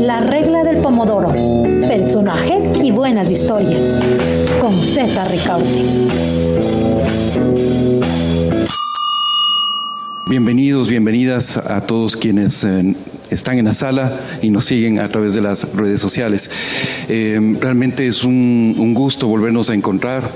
[0.00, 1.32] La regla del pomodoro.
[1.86, 3.98] Personajes y buenas historias.
[4.60, 5.84] Con César Ricaute.
[10.28, 12.94] Bienvenidos, bienvenidas a todos quienes eh,
[13.30, 16.50] están en la sala y nos siguen a través de las redes sociales.
[17.08, 20.30] Eh, realmente es un, gusto volvernos a encontrar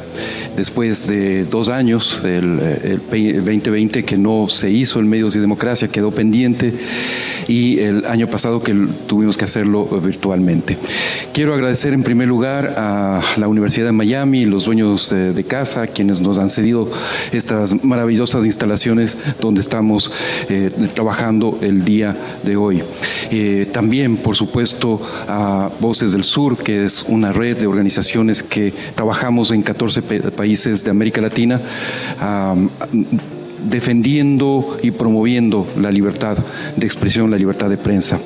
[0.56, 5.88] después de dos años, el, el 2020 que no se hizo en Medios y Democracia,
[5.88, 6.72] quedó pendiente
[7.48, 8.74] y el año pasado que
[9.06, 10.76] tuvimos que hacerlo virtualmente.
[11.32, 16.20] Quiero agradecer en primer lugar a la Universidad de Miami, los dueños de, casa, quienes
[16.20, 16.90] nos han cedido
[17.32, 20.10] estas maravillosas instalaciones donde estamos
[20.48, 22.82] eh, trabajando el día de hoy.
[23.30, 28.72] Eh, también, por supuesto, a Voces del Sur, que es una red de organizaciones que
[28.94, 31.60] trabajamos en 14 países de América Latina.
[33.64, 36.38] Defendiendo y promoviendo la libertad
[36.76, 38.18] de expresión, la libertad de prensa.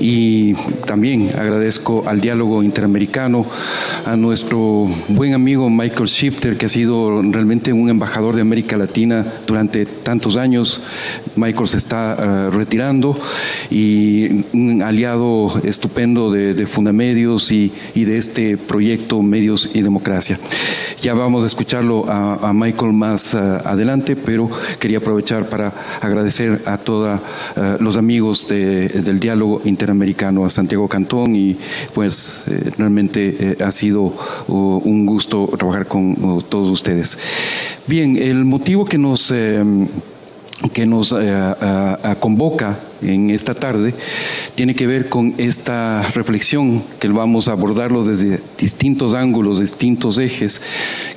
[0.00, 0.54] Y
[0.86, 3.46] también agradezco al diálogo interamericano,
[4.04, 9.26] a nuestro buen amigo Michael Shifter, que ha sido realmente un embajador de América Latina
[9.46, 10.82] durante tantos años.
[11.36, 13.18] Michael se está uh, retirando
[13.70, 20.38] y un aliado estupendo de, de Fundamedios y, y, de este proyecto Medios y Democracia.
[21.02, 26.78] Ya vamos a escucharlo a, Michael más uh, adelante, pero quería aprovechar para agradecer a
[26.78, 27.20] todos
[27.56, 31.56] uh, los amigos de, del diálogo interamericano, a Santiago Cantón y
[31.92, 34.12] pues eh, realmente eh, ha sido
[34.48, 37.18] uh, un gusto trabajar con uh, todos ustedes.
[37.86, 39.30] Bien, el motivo que nos...
[39.30, 39.62] Eh,
[40.72, 43.92] que nos eh, a, convoca en esta tarde
[44.54, 50.62] tiene que ver con esta reflexión que vamos a abordarlo desde distintos ángulos, distintos ejes,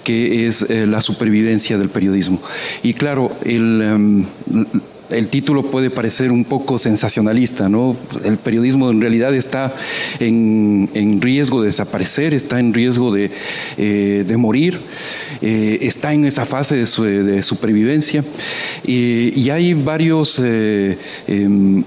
[0.04, 2.42] que es eh, la supervivencia del periodismo.
[2.84, 3.82] Y claro, el...
[3.94, 4.26] Um,
[5.10, 7.96] el título puede parecer un poco sensacionalista, ¿no?
[8.24, 9.74] El periodismo en realidad está
[10.20, 13.32] en, riesgo de desaparecer, está en riesgo de,
[13.78, 14.80] eh, morir,
[15.42, 17.06] eh, está en esa fase de, su,
[17.42, 18.24] supervivencia
[18.86, 20.98] y, hay varios eh,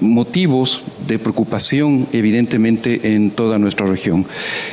[0.01, 4.25] motivos de preocupación, evidentemente, en toda nuestra región.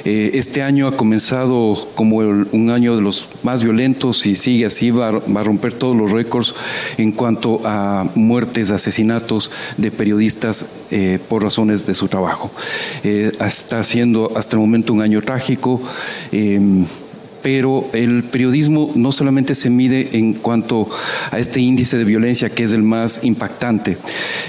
[0.06, 5.12] Este año ha comenzado como un año de los más violentos y sigue así, va,
[5.12, 6.56] va a romper todos los récords
[6.98, 8.37] en cuanto a muertes,
[8.72, 12.52] asesinatos de periodistas eh, por razones de su trabajo.
[13.04, 15.82] Eh, está siendo hasta el momento un año trágico.
[16.32, 16.60] Eh,
[17.48, 20.90] pero el periodismo no solamente se mide en cuanto
[21.32, 23.98] a este índice de violencia que es el más impactante,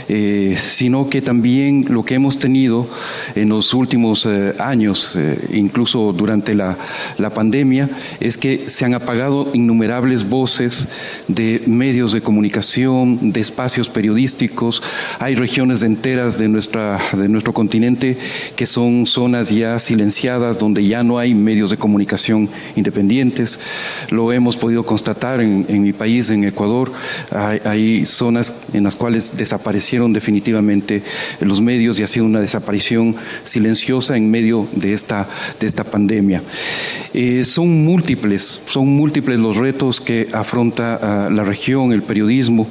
[0.08, 2.88] eh, sino que también lo que hemos tenido
[3.36, 6.76] en los últimos eh, años, eh, incluso durante la,
[7.32, 7.88] pandemia,
[8.18, 10.88] es que se han apagado innumerables voces
[11.28, 14.82] de medios de comunicación, de espacios periodísticos.
[15.20, 18.18] Hay regiones enteras de, nuestra, de nuestro continente
[18.56, 22.87] que son zonas ya silenciadas, donde ya no hay medios de comunicación independientes.
[24.10, 26.92] Lo hemos podido constatar en, mi país, en Ecuador.
[27.64, 31.02] Hay, zonas en las cuales desaparecieron definitivamente
[31.40, 35.28] los medios y ha sido una desaparición silenciosa en medio de esta,
[35.60, 36.42] de esta pandemia.
[37.14, 42.66] Eh, son múltiples, son múltiples los retos que afronta uh, la región, el periodismo.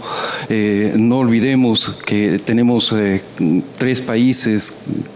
[0.49, 3.21] Eh, no olvidemos que tenemos eh,
[3.77, 4.73] tres países,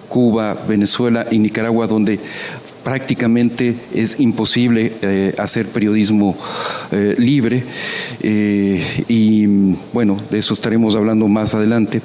[0.07, 2.19] Cuba, Venezuela y Nicaragua, donde
[2.83, 6.37] prácticamente es imposible eh, hacer periodismo
[6.91, 7.63] eh, libre
[8.21, 9.45] eh, y
[9.93, 12.01] bueno, de eso estaremos hablando más adelante.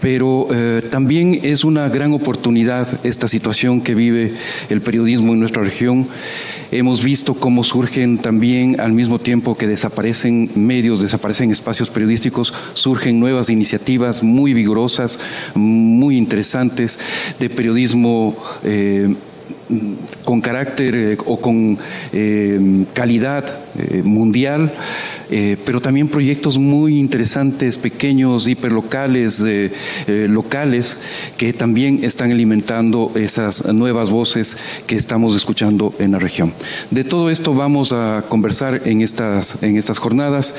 [0.00, 0.46] Pero
[0.90, 4.32] también es una gran oportunidad esta situación que vive
[4.68, 6.06] el periodismo en nuestra región.
[6.70, 13.18] Hemos visto cómo surgen también, al mismo tiempo que desaparecen medios, desaparecen espacios periodísticos, surgen
[13.18, 15.18] nuevas iniciativas muy vigorosas,
[15.56, 17.00] muy interesantes
[17.40, 18.36] de periodismo
[20.24, 21.78] con carácter eh, o con
[22.12, 23.44] eh, calidad
[23.78, 24.72] eh, mundial,
[25.66, 29.44] pero también proyectos muy interesantes, pequeños, hiperlocales,
[30.06, 31.00] locales,
[31.36, 36.54] que también están alimentando esas nuevas voces que estamos escuchando en la región.
[36.90, 40.54] De todo esto vamos a conversar en estas, en estas jornadas.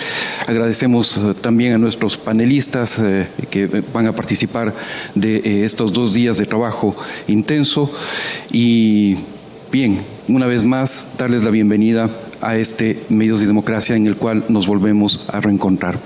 [0.45, 3.01] Agradecemos también a nuestros panelistas
[3.49, 4.75] que van a participar
[5.15, 6.95] de estos dos días de trabajo
[7.27, 7.91] intenso
[8.51, 9.17] y
[9.71, 12.09] bien, una vez más, darles la bienvenida
[12.41, 15.99] a este Medios y Democracia en el cual nos volvemos a reencontrar.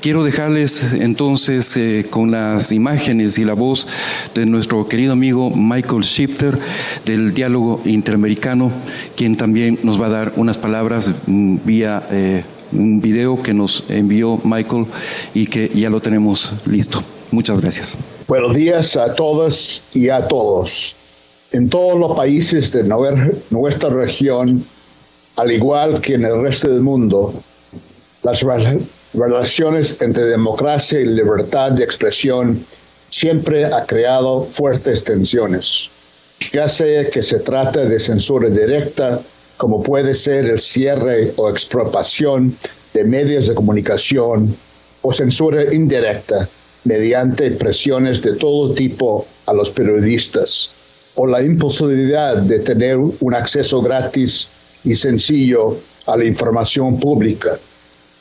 [0.00, 3.88] Quiero dejarles entonces eh, con las imágenes y la voz
[4.34, 6.58] de nuestro querido amigo Michael Shifter
[7.04, 8.70] del Diálogo Interamericano,
[9.16, 13.84] quien también nos va a dar unas palabras mm, vía eh, un video que nos
[13.88, 14.86] envió Michael
[15.34, 17.02] y que ya lo tenemos listo.
[17.30, 17.98] Muchas gracias.
[18.26, 20.96] Buenos días a todas y a todos.
[21.52, 22.84] En todos los países de
[23.50, 24.64] nuestra región,
[25.36, 27.32] al igual que en el resto del mundo,
[28.22, 28.44] las
[29.12, 32.64] relaciones entre democracia y libertad de expresión
[33.10, 35.90] siempre ha creado fuertes tensiones,
[36.52, 39.20] ya sea que se trate de censura directa,
[39.58, 42.56] como puede ser el cierre o expropiación
[42.94, 44.56] de medios de comunicación,
[45.02, 46.48] o censura indirecta,
[46.84, 50.70] mediante presiones de todo tipo a los periodistas,
[51.14, 54.48] o la imposibilidad de tener un acceso gratis
[54.86, 57.58] y sencillo a la información pública.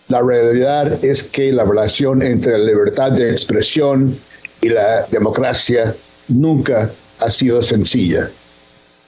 [0.10, 4.18] La realidad es que la relación entre la libertad de expresión
[4.62, 5.96] y la democracia
[6.28, 8.30] nunca ha sido sencilla.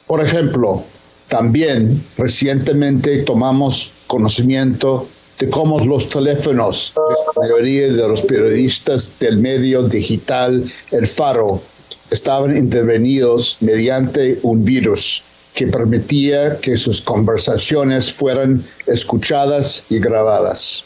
[0.06, 0.84] Por ejemplo,
[1.28, 5.08] también recientemente tomamos conocimiento
[5.40, 11.62] de cómo los teléfonos de la mayoría de los periodistas del medio digital El Faro
[12.10, 15.22] estaban intervenidos mediante un virus
[15.58, 20.84] que permitía que sus conversaciones fueran escuchadas y grabadas.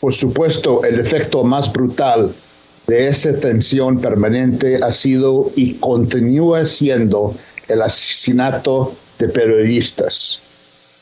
[0.00, 2.34] Por supuesto, el efecto más brutal
[2.88, 7.36] de esa tensión permanente ha sido y continúa siendo
[7.68, 10.40] el asesinato de periodistas.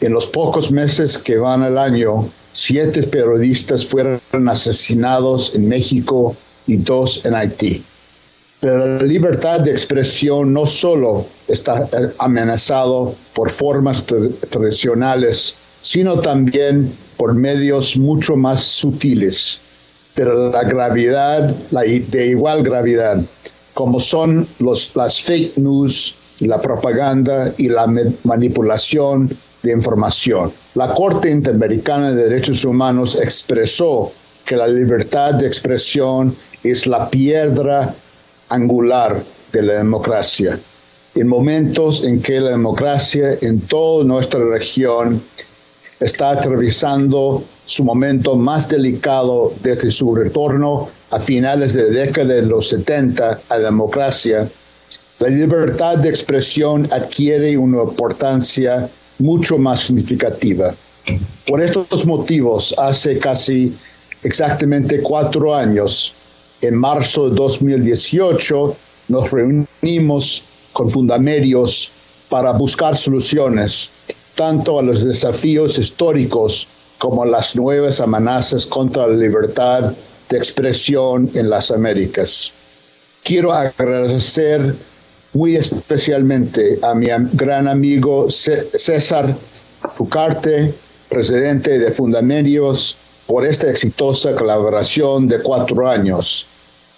[0.00, 4.20] En los pocos meses que van al año, siete periodistas fueron
[4.50, 7.82] asesinados en México y dos en Haití.
[8.60, 11.88] Pero la libertad de expresión no solo está
[12.18, 14.04] amenazado por formas
[14.50, 19.60] tradicionales, sino también por medios mucho más sutiles
[20.18, 23.22] pero la gravedad, la de igual gravedad,
[23.72, 27.86] como son los, las fake news, la propaganda y la
[28.24, 29.30] manipulación
[29.62, 30.50] de información.
[30.74, 34.10] La Corte Interamericana de Derechos Humanos expresó
[34.44, 36.34] que la libertad de expresión
[36.64, 37.94] es la piedra
[38.48, 39.22] angular
[39.52, 40.58] de la democracia.
[41.14, 45.22] En momentos en que la democracia en toda nuestra región
[46.00, 52.42] está atravesando su momento más delicado desde su retorno a finales de la década de
[52.42, 54.48] los 70 a la democracia,
[55.18, 60.72] la libertad de expresión adquiere una importancia mucho más significativa.
[61.46, 63.74] Por estos motivos, hace casi
[64.22, 66.12] exactamente cuatro años,
[66.60, 68.76] en marzo de 2018,
[69.08, 71.90] nos reunimos con Fundamerios
[72.28, 73.90] para buscar soluciones
[74.34, 76.68] tanto a los desafíos históricos
[76.98, 79.92] como las nuevas amenazas contra la libertad
[80.28, 82.52] de expresión en las Américas.
[83.24, 84.74] Quiero agradecer
[85.32, 89.36] muy especialmente a mi gran amigo César
[89.94, 90.74] Fucarte,
[91.08, 92.96] presidente de Fundamedios,
[93.28, 96.46] por esta exitosa colaboración de cuatro años,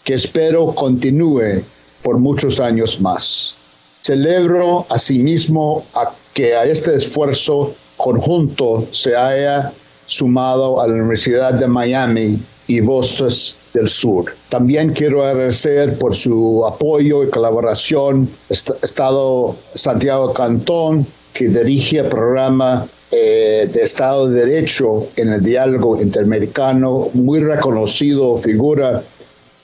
[0.05, 1.65] que espero continúe
[2.05, 3.57] por muchos años más.
[4.03, 5.85] Celebro asimismo
[6.33, 9.73] que a este esfuerzo conjunto se haya
[10.07, 12.39] sumado a la Universidad de Miami
[12.69, 14.27] y Voces del Sur.
[14.51, 22.87] También quiero agradecer por su apoyo y colaboración Estado Santiago Cantón, que dirige el programa
[23.11, 29.03] eh, de Estado de Derecho en el diálogo interamericano, muy reconocido figura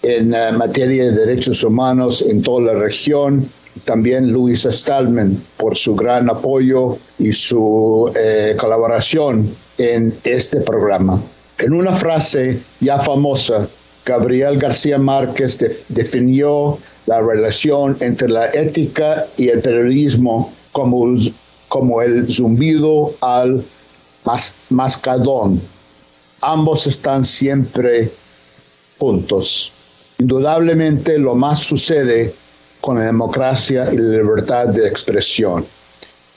[0.02, 3.49] en eh, materia de derechos humanos en toda la región
[3.85, 11.23] también Luisa Stallman por su gran apoyo y su eh, colaboración en este programa.
[11.59, 13.68] En una frase ya famosa,
[14.04, 21.14] Gabriel García Márquez definió la relación entre la ética y el periodismo como,
[21.68, 23.64] como el zumbido al
[24.70, 25.61] mascadón.
[26.40, 28.11] Ambos están siempre
[28.99, 29.73] juntos.
[30.18, 32.35] Indudablemente lo más sucede
[32.80, 35.66] con la democracia y la libertad de expresión.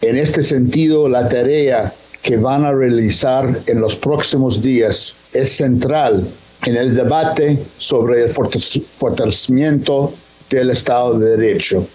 [0.01, 6.27] En este sentido, la tarea que van a realizar en los próximos días es central
[6.65, 10.13] en el debate sobre el fortalecimiento
[10.49, 11.87] del Estado de Derecho.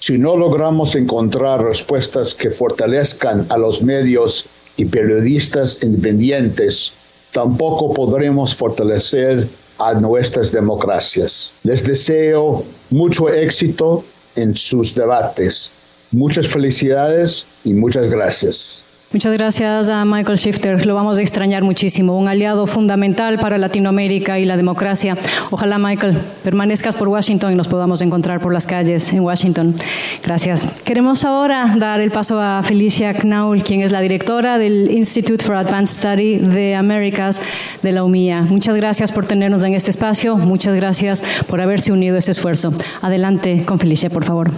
[0.00, 4.44] Si no logramos encontrar respuestas que fortalezcan a los medios
[4.76, 6.92] y periodistas independientes,
[7.32, 11.52] tampoco podremos fortalecer a nuestras democracias.
[11.64, 14.04] Les deseo mucho éxito
[14.36, 15.72] en sus debates.
[16.10, 18.87] Muchas felicidades y muchas gracias.
[19.10, 20.84] Muchas gracias a Michael Shifter.
[20.84, 22.18] Lo vamos a extrañar muchísimo.
[22.18, 25.16] Un aliado fundamental para Latinoamérica y la democracia.
[25.50, 29.74] Ojalá, Michael, permanezcas por Washington y nos podamos encontrar por las calles en Washington.
[30.22, 30.82] Gracias.
[30.84, 35.56] Queremos ahora dar el paso a Felicia Knaul, quien es la directora del Institute for
[35.56, 37.40] Advanced Study de Américas
[37.82, 38.42] de la UMIA.
[38.42, 40.36] Muchas gracias por tenernos en este espacio.
[40.36, 42.74] Muchas gracias por haberse unido a este esfuerzo.
[43.00, 44.50] Adelante con Felicia, por favor.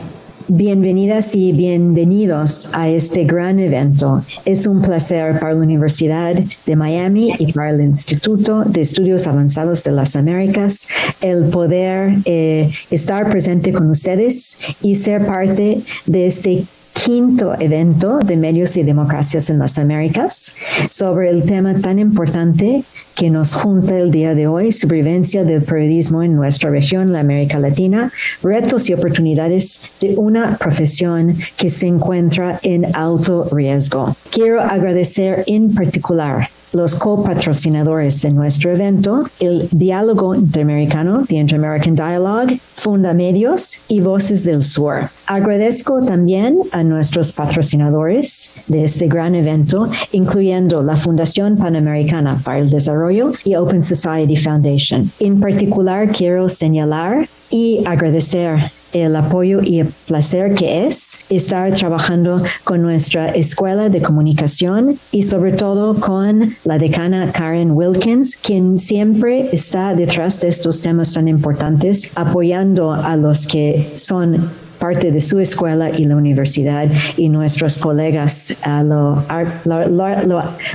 [0.48, 4.24] Bienvenidas y bienvenidos a este gran evento.
[4.44, 6.34] Es un placer para la Universidad
[6.66, 10.88] de Miami y para el Instituto de Estudios Avanzados de las Américas
[11.20, 16.64] el poder eh, estar presente con ustedes y ser parte de este
[17.04, 20.54] quinto evento de medios y democracias en las Américas
[20.90, 26.22] sobre el tema tan importante que nos junta el día de hoy, supervivencia del periodismo
[26.22, 32.60] en nuestra región, la América Latina, retos y oportunidades de una profesión que se encuentra
[32.62, 34.14] en alto riesgo.
[34.30, 42.60] Quiero agradecer en particular los copatrocinadores de nuestro evento, el Diálogo Interamericano, The Inter-American Dialogue,
[42.76, 45.10] Funda Medios y Voces del Sur.
[45.26, 52.70] Agradezco también a nuestros patrocinadores de este gran evento, incluyendo la Fundación Panamericana para el
[52.70, 55.10] Desarrollo y Open Society Foundation.
[55.20, 62.42] En particular, quiero señalar y agradecer el apoyo y el placer que es estar trabajando
[62.64, 69.48] con nuestra escuela de comunicación y sobre todo con la decana Karen Wilkins, quien siempre
[69.52, 75.38] está detrás de estos temas tan importantes, apoyando a los que son parte de su
[75.38, 79.22] escuela y la universidad y nuestros colegas a lo,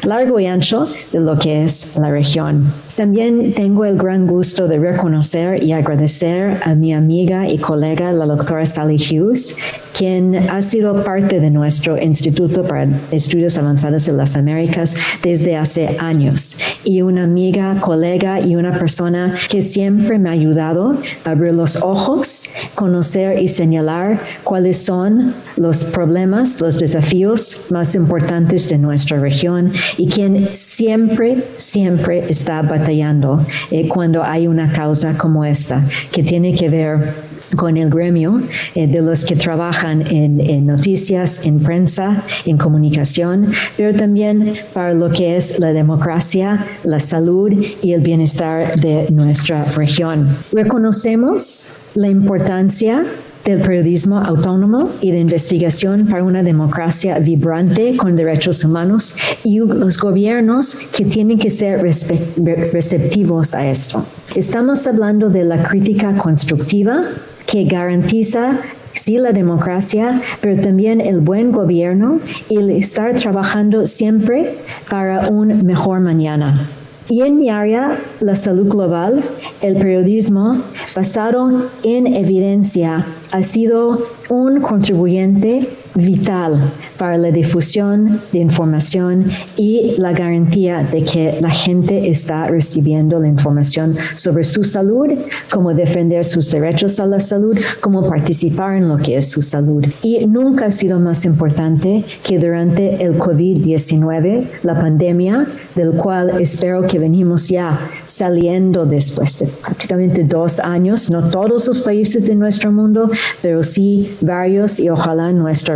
[0.04, 2.72] largo y ancho de lo que es la región.
[2.96, 8.26] También tengo el gran gusto de reconocer y agradecer a mi amiga y colega, la
[8.26, 9.54] doctora Sally Hughes,
[9.98, 15.98] quien ha sido parte de nuestro Instituto para Estudios Avanzados de las Américas desde hace
[16.00, 16.58] años.
[16.86, 21.84] Y una amiga, colega y una persona que siempre me ha ayudado a abrir los
[21.84, 29.74] ojos, conocer y señalar cuáles son los problemas, los desafíos más importantes de nuestra región
[29.98, 36.56] y quien siempre, siempre está batallando eh, cuando hay una causa como esta, que tiene
[36.56, 37.16] que ver
[37.56, 38.42] con el gremio
[38.76, 44.94] eh, de los que trabajan en, en, noticias, en prensa, en comunicación, pero también para
[44.94, 47.52] lo que es la democracia, la salud
[47.82, 50.38] y el bienestar de nuestra región.
[50.52, 53.04] Reconocemos la importancia
[53.46, 60.00] del periodismo autónomo y de investigación para una democracia vibrante con derechos humanos y los
[60.00, 64.04] gobiernos que tienen que ser receptivos a esto.
[64.36, 67.04] Estamos hablando de la crítica constructiva
[67.46, 68.60] que garantiza
[68.94, 74.56] sí la democracia, pero también el buen gobierno y el estar trabajando siempre
[74.90, 76.68] para un mejor mañana.
[77.08, 79.24] Y en mi área, la salud global,
[79.62, 80.58] el periodismo
[80.96, 89.26] basado en evidencia ha sido un contribuyente vital para la difusión de información
[89.58, 95.08] y la garantía de que la gente está recibiendo la información sobre su salud,
[95.50, 99.86] cómo defender sus derechos a la salud, cómo participar en lo que es su salud.
[100.02, 106.88] Y nunca ha sido más importante que durante el COVID-19, la pandemia, del cual espero
[106.88, 112.72] que venimos ya saliendo después de prácticamente dos años, no todos los países de nuestro
[112.72, 113.10] mundo,
[113.42, 115.76] pero sí varios y ojalá nuestra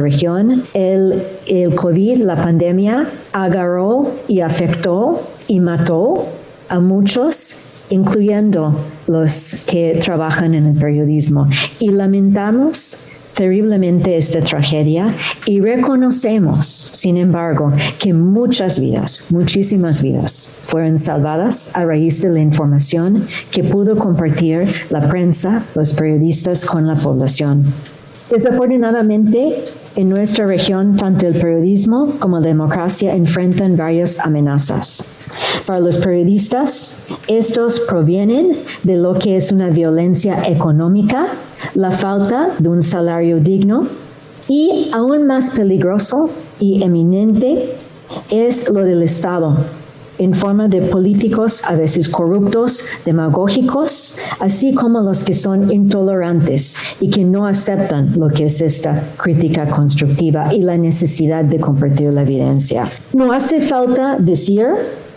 [0.73, 1.23] el,
[1.75, 6.27] COVID, la pandemia, agarró y afectó y mató
[6.67, 8.75] a muchos, incluyendo
[9.07, 11.47] los que trabajan en el periodismo.
[11.79, 13.05] Y lamentamos
[13.39, 15.07] terriblemente esta tragedia
[15.45, 22.39] y reconocemos, sin embargo, que muchas vidas, muchísimas vidas, fueron salvadas a raíz de la
[22.39, 27.63] información que pudo compartir la prensa, los periodistas con la población.
[28.29, 29.63] Desafortunadamente,
[29.95, 35.05] en nuestra región, tanto el periodismo como la democracia enfrentan varias amenazas.
[35.65, 41.27] Para los periodistas, estos provienen de lo que es una violencia económica,
[41.73, 43.87] la falta de un salario digno
[44.47, 47.75] y aún más peligroso y eminente
[48.29, 49.55] es lo del Estado,
[50.19, 57.09] en forma de políticos a veces corruptos, demagógicos, así como los que son intolerantes y
[57.09, 62.21] que no aceptan lo que es esta crítica constructiva y la necesidad de compartir la
[62.21, 62.87] evidencia.
[63.13, 64.67] No hace falta decir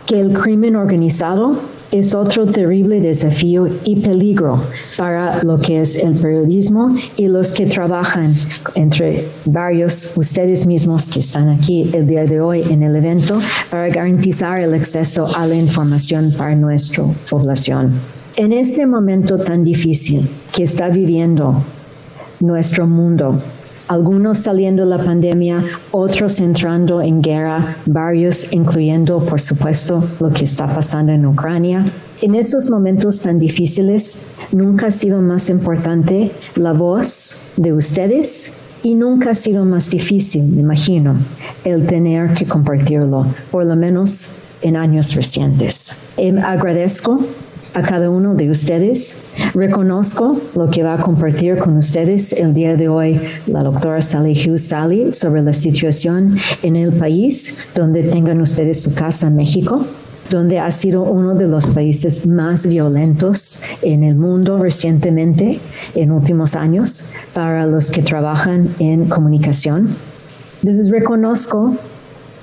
[0.07, 1.57] que el crimen organizado
[1.93, 4.63] es otro terrible desafío y peligro
[4.97, 8.35] para lo que es el periodismo y los que trabajan
[8.75, 13.39] entre varios ustedes mismos que están aquí el día de hoy en el evento
[13.71, 17.93] para garantizar el acceso a la información para nuestra población.
[18.37, 21.63] En este momento tan difícil que está viviendo
[22.41, 23.39] nuestro mundo,
[23.93, 30.45] algunos saliendo de la pandemia, otros entrando en guerra, varios incluyendo, por supuesto, lo que
[30.45, 31.85] está pasando en Ucrania.
[32.23, 38.95] En estos momentos tan difíciles, nunca ha sido más importante la voz de ustedes y
[38.95, 41.15] nunca ha sido más difícil, me imagino,
[41.63, 46.09] el tener que compartirlo, por lo menos en años recientes.
[46.17, 47.21] Em, agradezco
[47.75, 49.23] a cada uno de ustedes.
[49.55, 54.33] Reconozco lo que va a compartir con ustedes el día de hoy la doctora Sally
[54.33, 59.85] Hughes Sally sobre la situación en el país donde tengan ustedes su casa, México
[60.31, 65.61] donde ha sido uno de los países más violentos en el mundo recientemente,
[65.95, 69.89] en últimos años, para los que trabajan en comunicación.
[70.63, 71.77] Entonces reconozco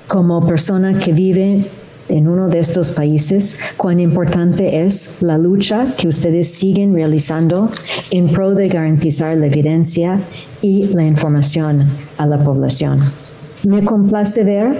[0.06, 1.66] como persona que vive
[2.10, 7.70] en uno de estos países, cuán importante es la lucha que ustedes siguen realizando
[8.10, 10.20] en pro de garantizar la evidencia
[10.60, 11.86] y la información
[12.18, 13.00] a la población.
[13.64, 14.76] Me complace ver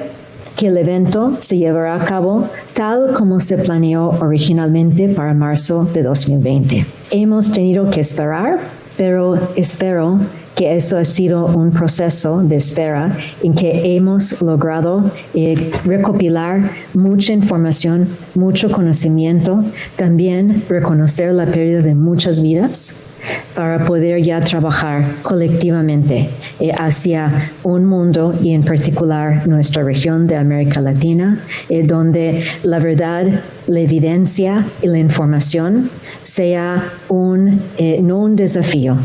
[0.56, 6.02] que el evento se llevará a cabo tal como se planeó originalmente para marzo de
[6.02, 6.84] 2020.
[7.10, 8.58] Hemos tenido que esperar,
[8.96, 10.18] pero espero
[10.60, 17.32] que eso ha sido un proceso de espera en que hemos logrado eh, recopilar mucha
[17.32, 19.64] información, mucho conocimiento,
[19.96, 22.98] también reconocer la pérdida de muchas vidas
[23.54, 30.36] para poder ya trabajar colectivamente eh, hacia un mundo y en particular nuestra región de
[30.36, 33.24] América Latina, eh, donde la verdad,
[33.66, 35.88] la evidencia y la información
[36.22, 37.62] sea un,
[38.02, 38.98] no un desafío,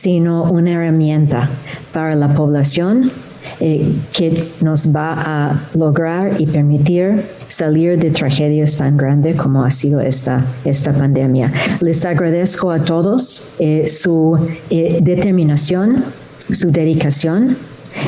[0.00, 1.50] sino una herramienta
[1.92, 3.10] para la población
[3.58, 9.72] eh, que nos va a lograr y permitir salir de tragedias tan grandes como ha
[9.72, 11.52] sido esta, esta pandemia.
[11.80, 14.38] Les agradezco a todos eh, su
[14.70, 16.04] eh, determinación,
[16.48, 17.56] su dedicación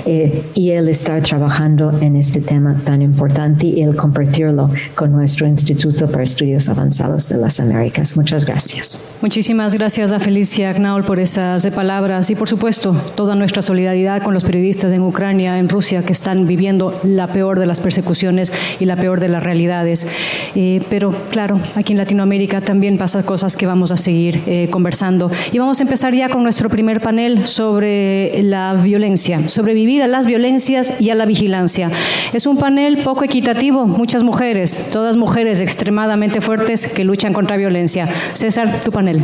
[0.07, 5.47] eh, y el estar trabajando en este tema tan importante y el compartirlo con nuestro
[5.47, 8.17] Instituto para Estudios Avanzados de las Américas.
[8.17, 8.99] Muchas gracias.
[9.21, 14.35] Muchísimas gracias a Felicia Agnaul por esas palabras y por supuesto toda nuestra solidaridad con
[14.35, 18.85] los periodistas en Ucrania, en Rusia, que están viviendo la peor de las persecuciones y
[18.87, 20.07] la peor de las realidades.
[20.55, 25.31] Eh, pero claro, aquí en Latinoamérica también pasan cosas que vamos a seguir eh, conversando.
[25.53, 30.07] Y vamos a empezar ya con nuestro primer panel sobre la violencia, sobre vivir a
[30.07, 31.91] las violencias y a la vigilancia.
[32.33, 38.09] Es un panel poco equitativo, muchas mujeres, todas mujeres extremadamente fuertes que luchan contra violencia.
[38.35, 39.21] César, tu panel.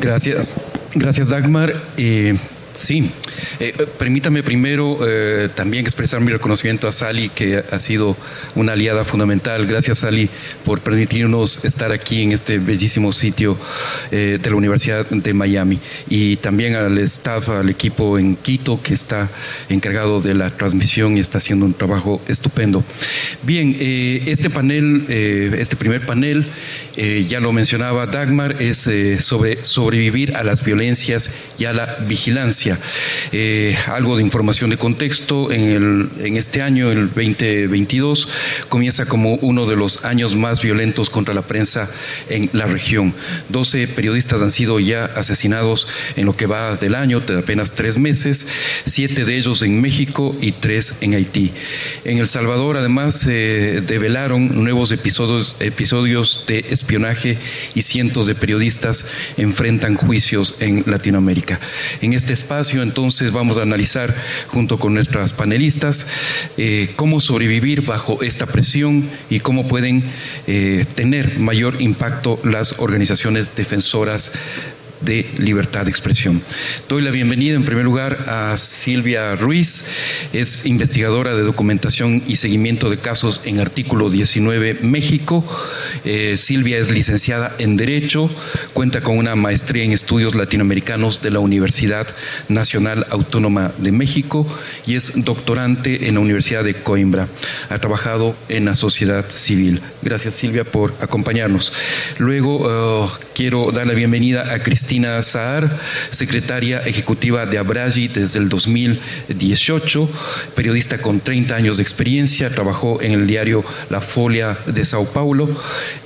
[0.00, 0.56] Gracias.
[0.94, 1.74] Gracias, Dagmar.
[1.96, 2.36] Eh,
[2.80, 3.10] Sí,
[3.58, 8.16] eh, eh, permítame primero eh, también expresar mi reconocimiento a Sally, que ha sido
[8.54, 9.66] una aliada fundamental.
[9.66, 10.30] Gracias, Sally,
[10.64, 13.58] por permitirnos estar aquí en este bellísimo sitio
[14.10, 15.78] de la Universidad de Miami.
[16.08, 19.28] Y también al staff, al equipo en Quito, que está
[19.68, 22.82] encargado de la transmisión y está haciendo un trabajo estupendo.
[23.42, 26.46] Bien, este panel, este primer panel,
[26.96, 28.88] ya lo mencionaba Dagmar, es
[29.22, 32.69] sobre sobrevivir a las violencias y a la vigilancia.
[33.32, 38.28] Eh, algo de información de contexto, en, el, en este año, el 2022,
[38.68, 41.90] comienza como uno de los años más violentos contra la prensa
[42.28, 43.14] en la región.
[43.48, 47.98] 12 periodistas han sido ya asesinados en lo que va del año, de apenas tres
[47.98, 48.46] meses,
[48.84, 51.52] siete de ellos en México y tres en Haití.
[52.04, 57.38] En El Salvador, además, se develaron nuevos episodios, episodios de espionaje
[57.74, 59.06] y cientos de periodistas
[59.36, 61.60] enfrentan juicios en Latinoamérica.
[62.00, 64.14] En este espacio, entonces vamos a analizar
[64.48, 66.06] junto con nuestras panelistas
[66.58, 70.04] eh, cómo sobrevivir bajo esta presión y cómo pueden
[70.46, 74.32] eh, tener mayor impacto las organizaciones defensoras
[75.00, 76.42] de libertad de expresión.
[76.88, 79.86] Doy la bienvenida en primer lugar a Silvia Ruiz,
[80.32, 85.44] es investigadora de documentación y seguimiento de casos en artículo 19 México.
[86.04, 88.30] Eh, Silvia es licenciada en Derecho,
[88.72, 92.06] cuenta con una maestría en estudios latinoamericanos de la Universidad
[92.48, 94.46] Nacional Autónoma de México
[94.86, 97.28] y es doctorante en la Universidad de Coimbra.
[97.70, 99.80] Ha trabajado en la sociedad civil.
[100.02, 101.72] Gracias Silvia por acompañarnos.
[102.18, 105.78] Luego eh, quiero dar la bienvenida a Cristina Cristina Saar,
[106.10, 110.10] secretaria ejecutiva de Abragi desde el 2018,
[110.56, 115.48] periodista con 30 años de experiencia, trabajó en el diario La Folia de Sao Paulo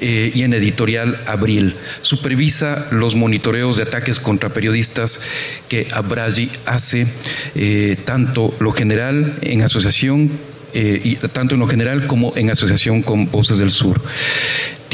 [0.03, 1.77] eh, y en editorial Abril.
[2.03, 5.23] Supervisa los monitoreos de ataques contra periodistas
[5.71, 7.07] que Abragi hace,
[7.55, 10.31] eh, tanto lo general en asociación
[10.75, 14.03] eh, y tanto en lo general como en asociación con Voces del Sur.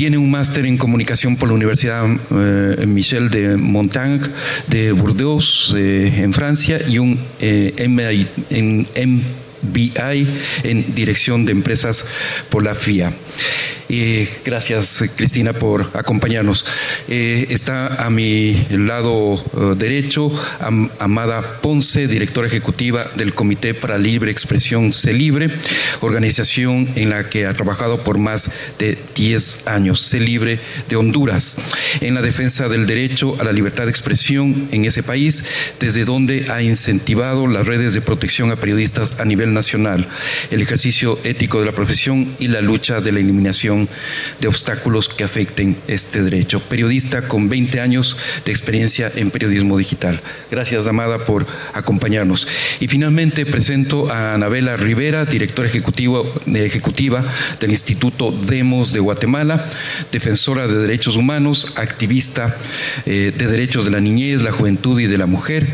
[0.00, 4.22] Tiene un máster en comunicación por la Universidad eh, Michel de Montaigne
[4.66, 8.86] de Bordeaux, eh, en Francia, y un en
[9.62, 10.26] MBI
[10.62, 12.06] en dirección de empresas
[12.48, 13.12] por la FIA.
[13.90, 16.64] Y gracias, Cristina, por acompañarnos.
[17.08, 20.30] Eh, está a mi lado eh, derecho
[21.00, 25.50] Amada Ponce, directora ejecutiva del Comité para Libre Expresión CELIBRE,
[26.02, 31.56] organización en la que ha trabajado por más de 10 años, CELIBRE de Honduras,
[32.00, 35.44] en la defensa del derecho a la libertad de expresión en ese país,
[35.80, 40.06] desde donde ha incentivado las redes de protección a periodistas a nivel nacional,
[40.52, 43.79] el ejercicio ético de la profesión y la lucha de la eliminación
[44.40, 46.60] de obstáculos que afecten este derecho.
[46.60, 50.20] Periodista con 20 años de experiencia en periodismo digital.
[50.50, 52.48] Gracias, Amada, por acompañarnos.
[52.80, 57.24] Y finalmente presento a Anabela Rivera, directora ejecutiva
[57.60, 59.66] del Instituto Demos de Guatemala,
[60.12, 62.56] defensora de derechos humanos, activista
[63.06, 65.68] eh, de derechos de la niñez, la juventud y de la mujer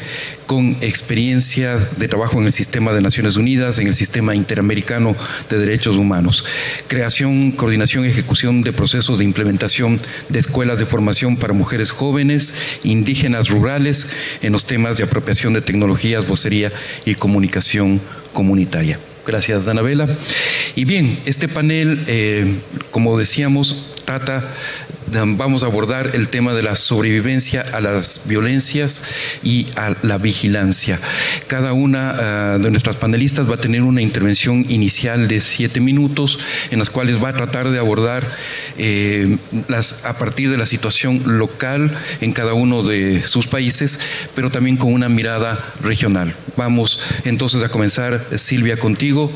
[0.47, 5.17] con experiencia de trabajo en el sistema de Naciones Unidas, en el sistema interamericano
[5.51, 6.45] de derechos humanos,
[6.87, 12.55] creación, coordinación y ejecución de procesos de implementación de escuelas de formación para mujeres jóvenes,
[12.85, 14.09] indígenas rurales,
[14.43, 16.73] en los temas de apropiación de tecnologías, vocería
[17.05, 18.01] y comunicación
[18.33, 18.99] comunitaria.
[19.27, 20.09] Gracias, Danabela.
[20.77, 22.47] Y bien, este panel, eh,
[22.93, 24.45] como decíamos, trata
[25.37, 29.03] vamos a abordar el tema de la sobrevivencia a las violencias
[29.43, 30.99] y a la vigilancia.
[31.47, 36.39] Cada una ah, de nuestras panelistas va a tener una intervención inicial de siete minutos
[36.71, 38.27] en las cuales va a tratar de abordar
[38.79, 39.37] eh,
[39.69, 44.01] las, a partir de la situación local en cada uno de sus países,
[44.35, 46.35] pero también con una mirada regional.
[46.57, 49.33] Vamos entonces a comenzar, Silvia, contigo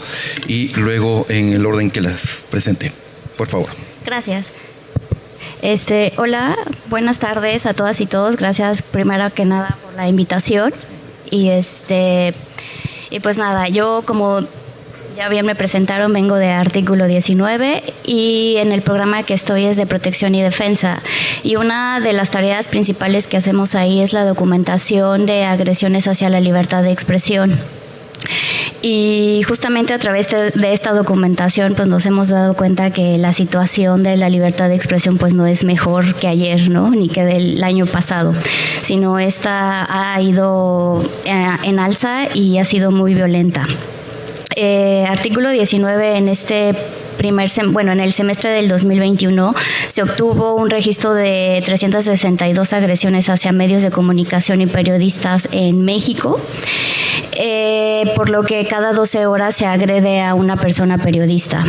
[0.46, 2.92] y luego en el orden que las presente.
[3.37, 3.70] Por favor.
[4.04, 4.50] Gracias.
[5.62, 6.56] Este, hola,
[6.88, 8.36] buenas tardes a todas y todos.
[8.36, 10.72] Gracias primero que nada por la invitación.
[11.30, 12.32] Y este
[13.10, 14.40] y pues nada, yo como
[15.16, 19.76] ya bien me presentaron, vengo de artículo 19 y en el programa que estoy es
[19.76, 21.02] de protección y defensa.
[21.42, 26.30] Y una de las tareas principales que hacemos ahí es la documentación de agresiones hacia
[26.30, 27.58] la libertad de expresión.
[28.82, 34.02] Y justamente a través de, esta documentación pues nos hemos dado cuenta que la situación
[34.02, 36.90] de la libertad de expresión pues no es mejor que ayer, ¿no?
[36.90, 38.34] Ni que del año pasado,
[38.82, 43.66] sino esta ha ido eh, en alza y ha sido muy violenta.
[44.56, 46.74] Eh, artículo 19 en este
[47.20, 49.54] primer bueno, en el semestre del 2021
[49.88, 56.40] se obtuvo un registro de 362 agresiones hacia medios de comunicación y periodistas en México.
[57.33, 61.62] Eh, por lo que cada 12 horas se agrede a una persona periodista.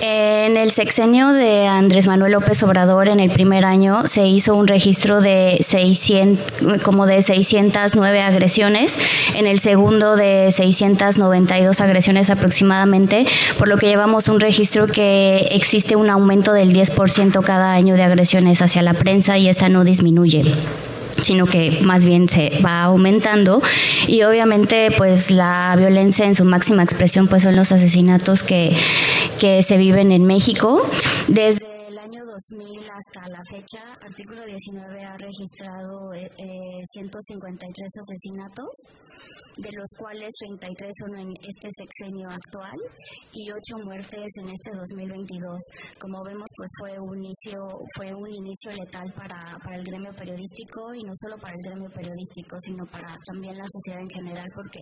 [0.00, 4.66] En el sexenio de Andrés Manuel López Obrador, en el primer año, se hizo un
[4.66, 8.98] registro de 600, como de 609 agresiones,
[9.34, 13.26] en el segundo de 692 agresiones aproximadamente,
[13.58, 18.02] por lo que llevamos un registro que existe un aumento del 10% cada año de
[18.02, 20.44] agresiones hacia la prensa y esta no disminuye
[21.22, 23.62] sino que más bien se va aumentando
[24.06, 28.76] y obviamente pues la violencia en su máxima expresión pues son los asesinatos que,
[29.40, 30.82] que se viven en México.
[31.28, 36.28] Desde el año 2000 hasta la fecha, artículo 19 ha registrado eh,
[36.92, 38.68] 153 eh, asesinatos
[39.56, 42.78] de los cuales 33 son en este sexenio actual
[43.32, 45.58] y 8 muertes en este 2022.
[46.00, 47.60] Como vemos, pues fue un inicio,
[47.96, 51.90] fue un inicio letal para, para el gremio periodístico y no solo para el gremio
[51.90, 54.80] periodístico, sino para también la sociedad en general, porque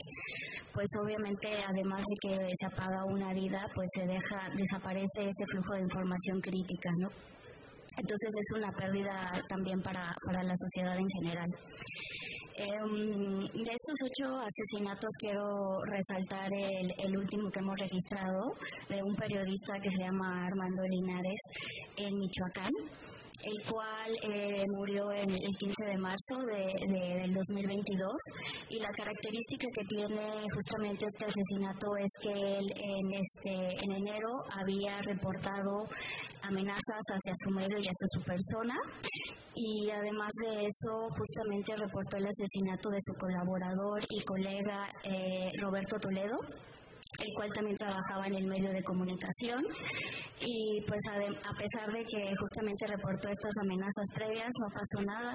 [0.73, 5.75] pues obviamente además de que se apaga una vida, pues se deja, desaparece ese flujo
[5.75, 7.09] de información crítica, ¿no?
[7.99, 11.49] Entonces es una pérdida también para, para la sociedad en general.
[12.61, 18.53] Em, de estos ocho asesinatos quiero resaltar el, último que hemos registrado
[18.87, 21.41] de un periodista que se llama Armando Linares
[21.97, 22.71] en Michoacán
[23.43, 28.13] el cual eh, murió en el 15 de marzo de, del 2022
[28.69, 34.29] y la característica que tiene justamente este asesinato es que él en este en enero
[34.53, 35.87] había reportado
[36.43, 38.75] amenazas hacia su medio y hacia su persona
[39.55, 45.99] y además de eso justamente reportó el asesinato de su colaborador y colega eh, Roberto
[45.99, 46.37] Toledo
[47.21, 49.63] el cual también trabajaba en el medio de comunicación
[50.41, 55.35] y pues a, pesar de que justamente reportó estas amenazas previas, no pasó nada,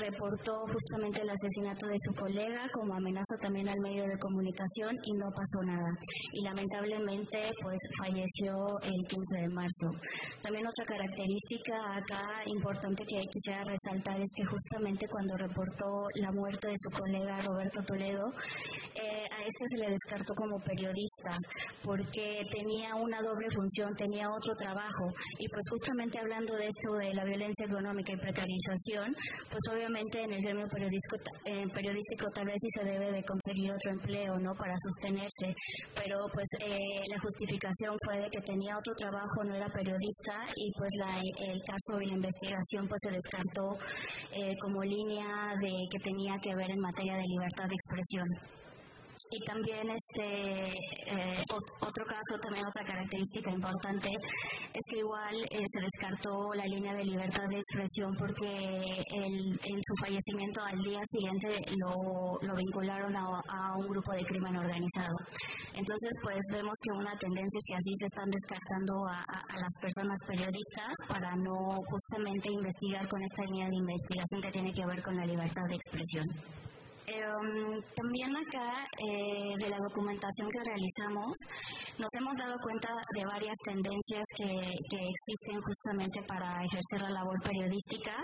[0.00, 5.12] reportó justamente el asesinato de su colega como amenaza también al medio de comunicación y
[5.12, 5.90] no pasó nada.
[6.32, 9.88] Y lamentablemente pues falleció el 15 de marzo.
[10.40, 16.68] También otra característica acá importante que quisiera resaltar es que justamente cuando reportó la muerte
[16.68, 18.32] de su colega Roberto Toledo,
[18.94, 21.01] eh, a este se le descartó como periodista
[21.82, 25.10] porque tenía una doble función, tenía otro trabajo.
[25.38, 29.14] Y pues justamente hablando de esto de la violencia económica y precarización,
[29.50, 33.72] pues obviamente en el gremio periodístico, eh, periodístico tal vez sí se debe de conseguir
[33.72, 34.54] otro empleo, ¿no?
[34.54, 35.54] Para sostenerse,
[35.94, 40.72] pero pues eh, la justificación fue de que tenía otro trabajo, no era periodista y
[40.72, 43.78] pues la, el caso y la investigación pues se descartó
[44.32, 48.26] eh, como línea de que tenía que ver en materia de libertad de expresión
[49.32, 51.42] y también este eh,
[51.80, 57.04] otro caso también otra característica importante es que igual eh, se descartó la línea de
[57.04, 58.44] libertad de expresión porque
[59.10, 64.56] el, en su fallecimiento al día siguiente lo, lo vincularon a, un grupo de crimen
[64.56, 65.14] organizado.
[65.74, 69.72] Entonces pues vemos que una tendencia es que así se están descartando a, a las
[69.80, 75.02] personas periodistas para no justamente investigar con esta línea de investigación que tiene que ver
[75.02, 76.61] con la libertad de expresión
[77.12, 81.36] Em, también acá eh, de la documentación que realizamos
[81.98, 88.16] nos hemos dado cuenta de varias tendencias que, existen justamente para ejercer la labor periodística,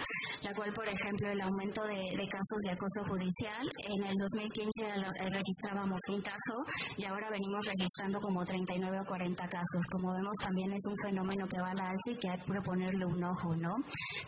[0.43, 5.29] la cual por ejemplo el aumento de, casos de acoso judicial, en el 2015 eh,
[5.31, 6.55] registrábamos un caso
[6.97, 9.83] y ahora venimos registrando como 39 o 40 casos.
[9.91, 12.45] Como vemos también es un fenómeno que va a la alza y que hay que
[12.45, 13.75] proponerle un ojo, ¿no?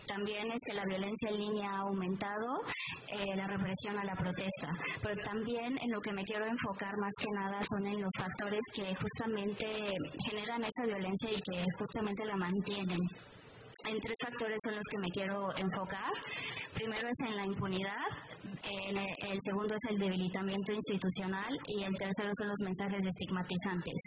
[0.05, 2.61] También es que la violencia en línea ha aumentado,
[3.07, 4.50] eh, la represión a la protesta
[5.01, 8.61] pero también en lo que me quiero enfocar más que nada son en los factores
[8.73, 9.65] que justamente
[10.29, 12.99] generan esa violencia y que justamente la mantienen.
[13.85, 16.11] En tres factores son los que me quiero enfocar.
[16.73, 18.07] Primero es en la impunidad,
[18.63, 23.99] el segundo es el debilitamiento institucional y el tercero son los mensajes estigmatizantes.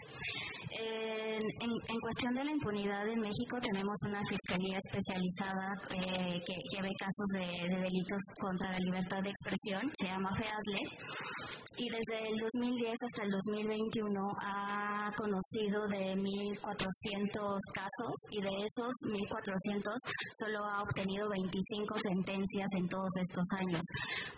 [0.77, 7.27] En, cuestión de la impunidad en México tenemos una fiscalía especializada eh, que, ve casos
[7.33, 10.79] de, de, delitos contra la libertad de expresión, se llama FEADLE,
[11.77, 18.93] y desde el 2010 hasta el 2021 ha conocido de 1.400 casos y de esos
[19.11, 19.93] 1.400
[20.39, 23.81] solo ha obtenido 25 sentencias en todos estos años,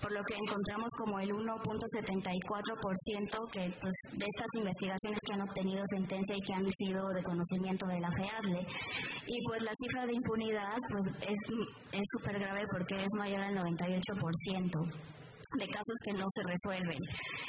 [0.02, 5.84] por lo que encontramos como el 1.74% que pues, de estas investigaciones que han obtenido
[5.92, 8.66] sentencia y que han sido de conocimiento de la FEADLE.
[9.28, 11.38] Y pues la cifra de impunidad pues, es
[12.12, 15.17] súper grave porque es mayor al 98%
[15.56, 17.00] de casos que no se resuelven.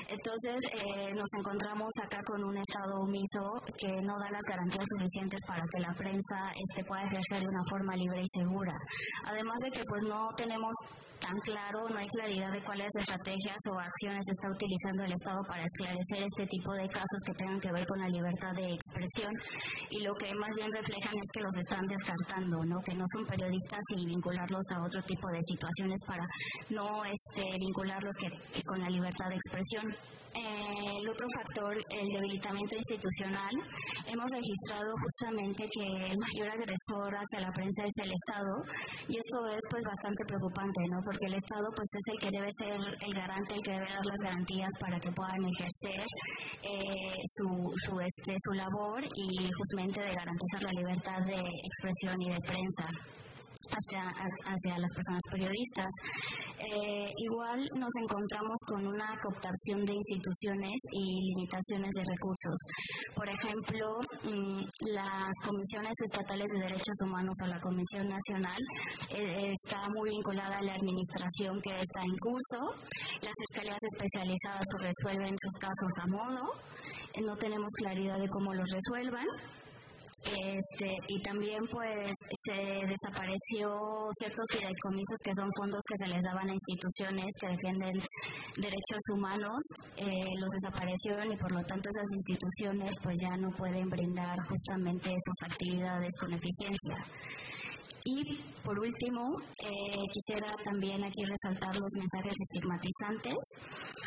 [0.08, 5.40] Entonces eh, nos encontramos acá con un Estado omiso que no da las garantías suficientes
[5.46, 8.74] para que la prensa este, pueda ejercer de una forma libre y segura.
[9.24, 10.72] Además de que pues no tenemos
[11.20, 15.62] tan claro, no hay claridad de cuáles estrategias o acciones está utilizando el Estado para
[15.62, 19.33] esclarecer este tipo de casos que tengan que ver con la libertad de expresión
[19.90, 22.81] y lo que más bien reflejan es que los están descartando, ¿no?
[22.83, 26.24] que no son periodistas y vincularlos a otro tipo de situaciones para
[26.70, 29.85] no este, vincularlos que, con la libertad de expresión.
[30.38, 33.51] Eh, el otro factor, el debilitamiento institucional,
[34.07, 38.55] hemos registrado justamente que el mayor agresor hacia la prensa es el Estado
[39.09, 40.98] y esto es pues bastante preocupante, ¿no?
[41.05, 44.07] Porque el Estado pues es el que debe ser el garante, el que debe dar
[44.07, 46.07] las garantías para que puedan ejercer
[46.62, 47.48] eh, su,
[47.87, 52.87] su, este, su labor y justamente de garantizar la libertad de expresión y de prensa
[53.70, 55.88] hacia, hacia las personas periodistas.
[56.59, 62.59] Eh, igual nos encontramos con una cooptación de instituciones y limitaciones de recursos.
[63.14, 68.59] Por ejemplo, mm, las comisiones estatales de derechos humanos o la Comisión Nacional
[69.11, 72.74] eh, está muy vinculada a la administración que está en curso.
[73.22, 76.52] Las fiscalías especializadas resuelven sus casos a modo.
[77.14, 79.26] Eh, no tenemos claridad de cómo los resuelvan
[80.24, 82.11] este, y también pues
[82.44, 87.94] se desapareció ciertos fideicomisos que son fondos que se les daban a instituciones que defienden
[88.57, 89.61] derechos humanos,
[89.96, 95.11] eh, los desaparecieron y por lo tanto esas instituciones pues ya no pueden brindar justamente
[95.11, 96.96] sus actividades con eficiencia.
[98.04, 98.22] Y
[98.62, 103.37] por último, eh, quisiera también aquí resaltar los mensajes estigmatizantes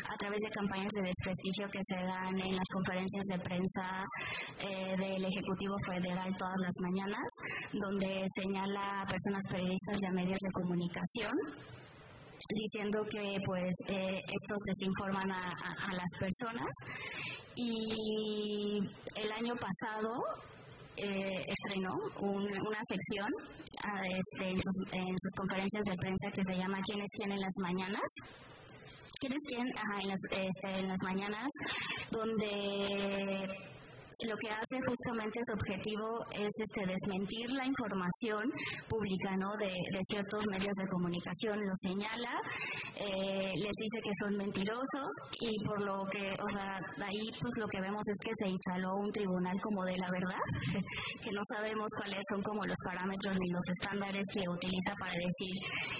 [0.08, 4.04] a través de campañas de desprestigio que se dan en las conferencias de prensa
[4.60, 7.26] eh, del Ejecutivo Federal todas las mañanas,
[7.72, 11.32] donde señala a personas periodistas y a medios de comunicación
[12.54, 16.70] diciendo que pues eh, estos desinforman a, las personas.
[17.54, 18.78] Y
[19.16, 20.10] el año pasado
[20.96, 23.28] estrenó una sección
[23.84, 27.52] ah, este, en, sus, conferencias de prensa que se llama ¿Quién es quién en las
[27.60, 28.10] mañanas?
[29.20, 29.68] ¿Quién es quién?
[29.68, 31.48] en, las, este, en las mañanas,
[32.10, 33.71] donde
[34.26, 38.44] lo que hace justamente su objetivo es este desmentir la información
[38.88, 39.50] pública ¿no?
[39.56, 39.72] de,
[40.08, 42.34] ciertos medios de comunicación, lo señala,
[42.96, 47.66] eh, les dice que son mentirosos y por lo que, o sea, ahí pues lo
[47.66, 50.42] que vemos es que se instaló un tribunal como de la verdad,
[51.22, 55.56] que no sabemos cuáles son como los parámetros ni los estándares que utiliza para decir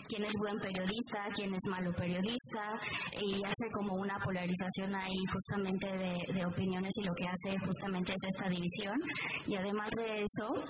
[0.07, 2.75] quién es buen periodista, quién es malo periodista
[3.21, 5.89] y hace como una polarización ahí justamente
[6.33, 8.99] de opiniones y lo que hace justamente es esta división
[9.47, 10.65] y además de eso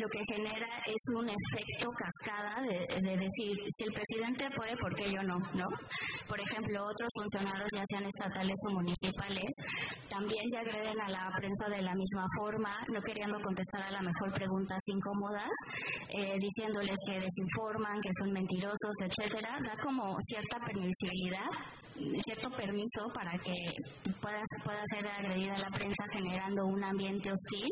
[0.00, 5.12] lo que genera es un efecto cascada de, decir, si el presidente puede, ¿por qué
[5.12, 5.38] yo no?
[5.54, 5.68] ¿no?
[6.26, 9.50] Por ejemplo, otros funcionarios, ya sean estatales o municipales,
[10.08, 14.02] también ya agreden a la prensa de la misma forma, no queriendo contestar a la
[14.02, 15.52] mejor preguntas incómodas,
[16.08, 21.46] eh, diciéndoles que desinforman, que son mentirosos, etcétera, da como cierta permisibilidad
[22.22, 23.54] cierto permiso para que
[24.20, 27.68] pueda, pueda ser agredida la prensa generando un ambiente hostil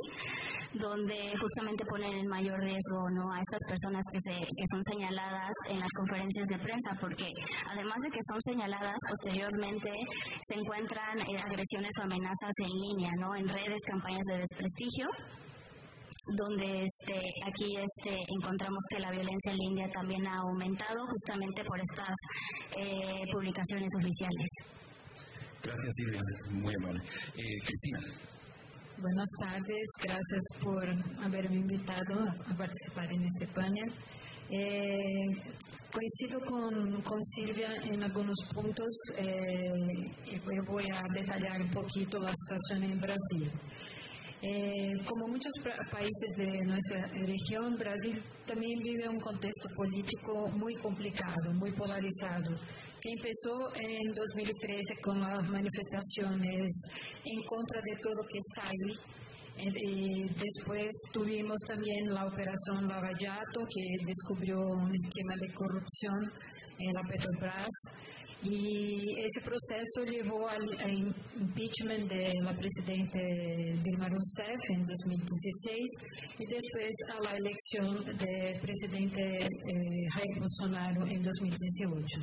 [0.74, 3.32] donde justamente ponen en mayor riesgo ¿no?
[3.32, 7.28] a estas personas que, se, que son señaladas en las conferencias de prensa porque
[7.68, 9.90] además de que son señaladas posteriormente
[10.48, 13.34] se encuentran eh, agresiones o amenazas en línea, ¿no?
[13.34, 15.08] en redes, campañas de desprestigio
[16.26, 21.80] donde este, aquí este, encontramos que la violencia en línea también ha aumentado justamente por
[21.80, 22.14] estas
[22.76, 24.48] eh, publicaciones oficiales.
[25.62, 26.20] Gracias, Silvia.
[26.50, 27.00] Muy amable.
[27.36, 28.00] Eh, Cristina.
[28.98, 30.84] Buenas tardes, gracias por
[31.24, 33.92] haberme invitado a participar en este panel.
[34.48, 35.26] Eh,
[35.90, 38.86] coincido con, con, Silvia en algunos puntos
[39.18, 43.50] y voy a detallar un poquito la situación en Brasil.
[44.44, 45.52] Eh, como muchos
[45.92, 52.50] países de nuestra región, Brasil también vive un contexto político muy complicado, muy polarizado,
[53.00, 56.72] que empezó en 2013 con las manifestaciones
[57.24, 58.98] en contra de todo que está ahí.
[59.76, 66.32] Y después tuvimos también la operación Lava Jato, que descubrió un esquema de corrupción
[66.80, 67.68] en la Petrobras
[68.44, 73.18] y ese proceso llevó al, impeachment de la presidenta
[73.82, 75.80] Dilma Rousseff en 2016
[76.38, 82.18] y después a la elección del presidente eh, Jair Bolsonaro en 2018.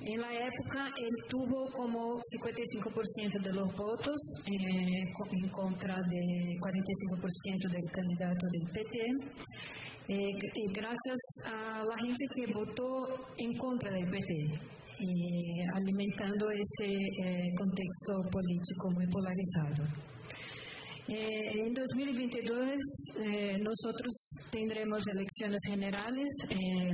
[0.00, 4.14] En la época, él tuvo como 55% de los votos
[4.46, 5.02] eh,
[5.50, 8.98] contra de 45% del candidato del PT.
[10.10, 17.54] Eh, y gracias la gente que votó en contra del PT y alimentando ese eh,
[17.56, 19.84] contexto político muy polarizado.
[21.08, 22.70] Eh, en 2022
[23.24, 24.12] eh, nosotros
[24.50, 26.26] tendremos elecciones generales,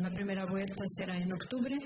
[0.01, 1.77] la primera vuelta será en octubre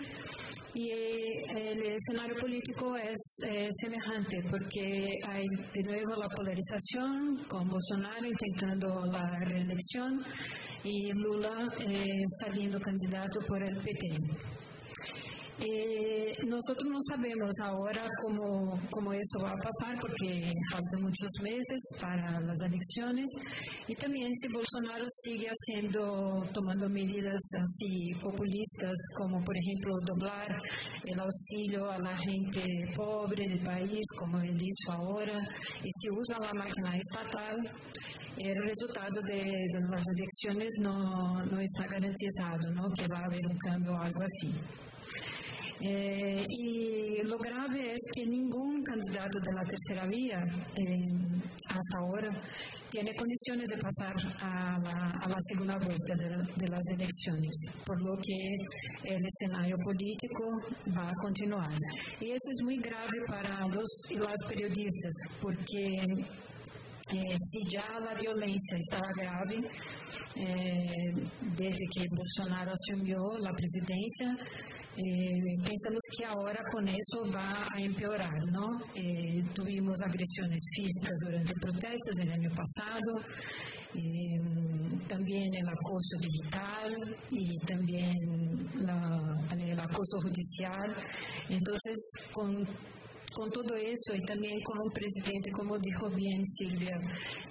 [0.75, 3.41] y el escenario político es
[3.81, 10.21] semejante porque hay de nuevo la polarización con Bolsonaro intentando la reelección
[10.85, 11.73] y Lula
[12.41, 14.58] saliendo candidato por el PT.
[15.61, 21.81] Eh, nosotros no sabemos ahora cómo, cómo eso va a pasar porque faltan muchos meses
[22.01, 23.27] para las elecciones
[23.89, 30.47] y también si Bolsonaro sigue haciendo, tomando medidas así populistas como por ejemplo doblar
[31.05, 32.63] el auxilio a la gente
[32.95, 35.41] pobre del país como él hizo ahora
[35.83, 37.69] y si usa la máquina estatal
[38.37, 42.89] el resultado de, las elecciones no, no está garantizado, ¿no?
[42.97, 44.55] que va a haber un cambio o algo así.
[45.81, 51.09] Eh, y lo grave es que ningún candidato de la tercera vía eh,
[51.69, 52.31] hasta ahora
[52.91, 56.15] tiene condiciones de pasar a la, segunda vuelta
[56.57, 58.57] de, las elecciones, por lo que
[59.05, 60.45] el escenario político
[60.97, 61.71] va a continuar.
[62.21, 65.13] Y eso es muy grave para los y las periodistas,
[65.43, 65.97] porque
[67.13, 69.61] eh, si ya la violencia estaba grave,
[71.57, 74.37] desde que Bolsonaro asumió la presidencia,
[74.99, 78.81] eh, pensamos que ahora con eso va a empeorar, ¿no?
[78.95, 83.23] Eh, tuvimos agresiones físicas durante protestos el año pasado
[85.09, 88.15] también el acoso digital y también
[89.59, 90.95] el acoso judicial.
[91.49, 91.97] Entonces,
[92.33, 92.67] con
[93.39, 96.99] con todo eso y también con un presidente, como dijo bien Silvia,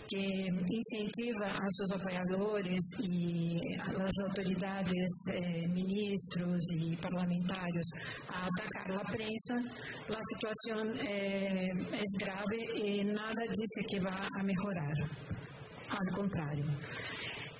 [0.09, 7.85] que incentiva a sus apoyadores y a las autoridades, eh, ministros y parlamentarios
[8.27, 9.55] a atacar la prensa,
[10.09, 14.93] la situación eh, es grave y nada dice que va a mejorar.
[15.89, 16.65] Al contrario.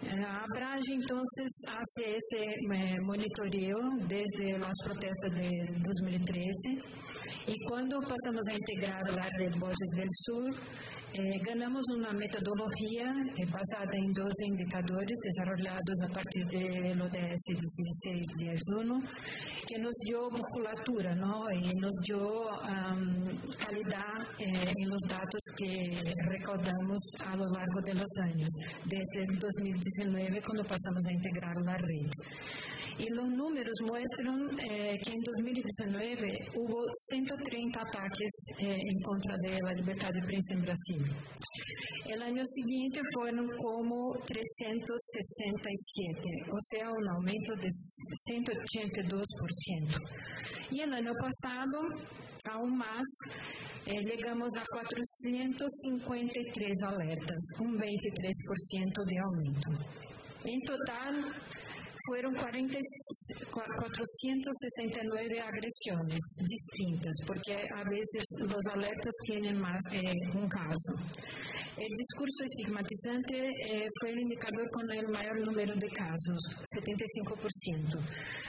[0.06, 3.78] A Abrage, entonces, hace ese eh, monitoreo
[4.08, 5.50] desde las protestas de
[5.82, 6.52] 2013
[7.48, 10.56] y cuando pasamos a integrar la red Voces del Sur,
[11.18, 19.01] eh, ganamos una metodología eh, basada en dos indicadores desarrollados a partir del ODS 1610.1
[19.68, 21.51] que nos dio musculatura ¿no?
[21.51, 25.99] y nos dio um, calidad eh, en los datos que
[26.30, 28.49] recaudamos a lo largo de los años,
[28.86, 32.11] desde el 2019 cuando pasamos a integrar la red.
[33.00, 39.60] Y los números muestran eh, que en 2019 hubo 130 ataques eh, en contra de
[39.62, 41.06] la libertad de prensa en Brasil.
[42.08, 49.98] El año siguiente fueron como 367, o sea, un aumento de 182%.
[50.72, 51.82] Y el año pasado,
[52.50, 53.04] aún más,
[53.86, 59.70] eh, llegamos a 453 alertas, un 23% de aumento.
[60.45, 61.34] En total,
[62.08, 62.80] fueron 40,
[63.43, 70.01] 469 agresiones distintas, porque a veces los alertas tienen más de
[70.34, 70.93] un caso.
[71.78, 73.38] El discurso estigmatizante
[73.70, 76.39] eh, fue el indicador con el mayor número de casos,
[76.74, 77.99] 75%.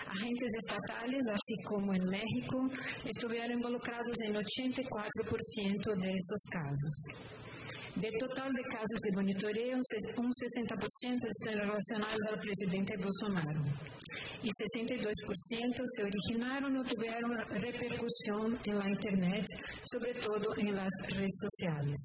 [0.09, 2.67] Agentes estatales, así como en México,
[3.05, 7.38] estuvieron involucrados en 84% de estos casos.
[8.01, 13.61] Del total de casos de monitoreo, un 60% están relacionados al presidente Bolsonaro
[14.41, 19.47] y 62% se originaron o tuvieron repercusión en la Internet,
[19.83, 21.99] sobre todo en las redes sociales.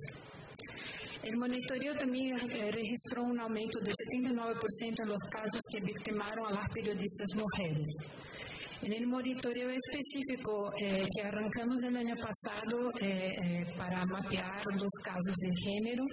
[1.22, 6.56] El monitoreo también eh, registró un aumento de 79% en los casos que victimaron a
[6.56, 7.88] las periodistas mujeres.
[8.84, 14.92] En el monitoreo específico eh, que arrancamos el año pasado eh, eh, para mapear los
[15.02, 16.04] casos de género,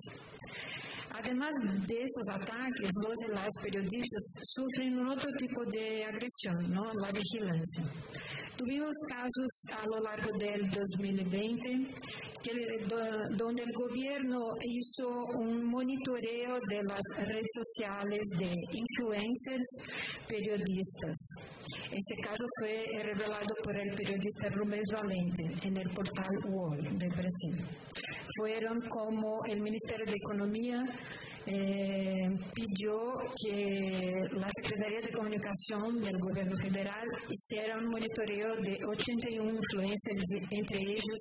[1.17, 1.51] Además
[1.87, 6.91] de esos ataques, los y las periodistas sufren otro tipo de agresión, ¿no?
[6.93, 7.83] la vigilancia.
[8.57, 11.87] Tuvimos casos a lo largo del 2020
[13.37, 15.07] donde el gobierno hizo
[15.39, 19.67] un monitoreo de las redes sociales de influencers
[20.27, 21.17] periodistas.
[21.91, 27.55] Ese caso fue revelado por el periodista Rubens Valente en el portal UOL de Brasil.
[28.37, 30.83] Fueron como el Ministerio de Economía
[31.47, 39.51] eh, pidió que la Secretaría de Comunicación del Gobierno Federal hiciera un monitoreo de 81
[39.51, 41.19] influencers, entre ellos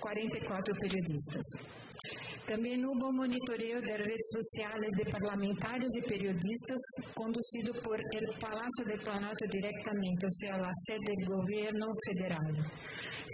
[0.00, 1.44] 44 periodistas.
[2.46, 6.80] También hubo monitoreo de redes sociales de parlamentarios y periodistas
[7.14, 12.66] conducido por el Palacio del Planalto directamente, o sea, la sede del gobierno federal.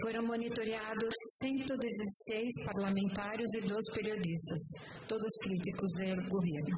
[0.03, 4.59] Fueron monitoreados 116 parlamentarios y dos periodistas,
[5.07, 6.77] todos críticos del gobierno.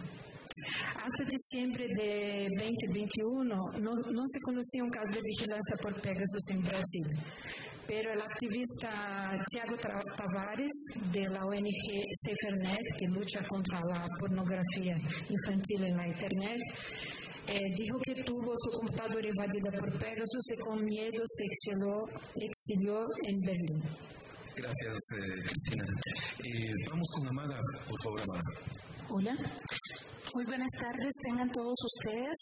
[0.96, 3.44] Hasta diciembre de 2021
[3.80, 7.08] no, no se conocía un caso de vigilancia por Pegasus en Brasil
[7.90, 8.92] pero el activista
[9.50, 10.72] Tiago Tavares,
[11.12, 14.96] de la ONG SaferNet, que lucha contra la pornografía
[15.28, 16.62] infantil en la Internet,
[17.48, 23.06] eh, dijo que tuvo su computadora invadida por Pegasus y con miedo se exilió, exilió
[23.26, 23.82] en Berlín.
[24.56, 25.84] Gracias, eh, Cristina.
[26.46, 28.44] Eh, vamos con Amada, por favor, Amada.
[29.10, 29.36] Hola.
[30.36, 32.38] Muy buenas tardes, tengan todos ustedes.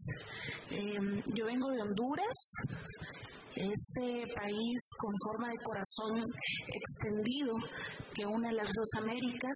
[1.34, 2.36] yo vengo de Honduras
[3.58, 6.32] ese país con forma de corazón
[6.74, 7.56] extendido
[8.14, 9.56] que une las dos Américas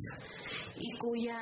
[0.82, 1.38] y cuya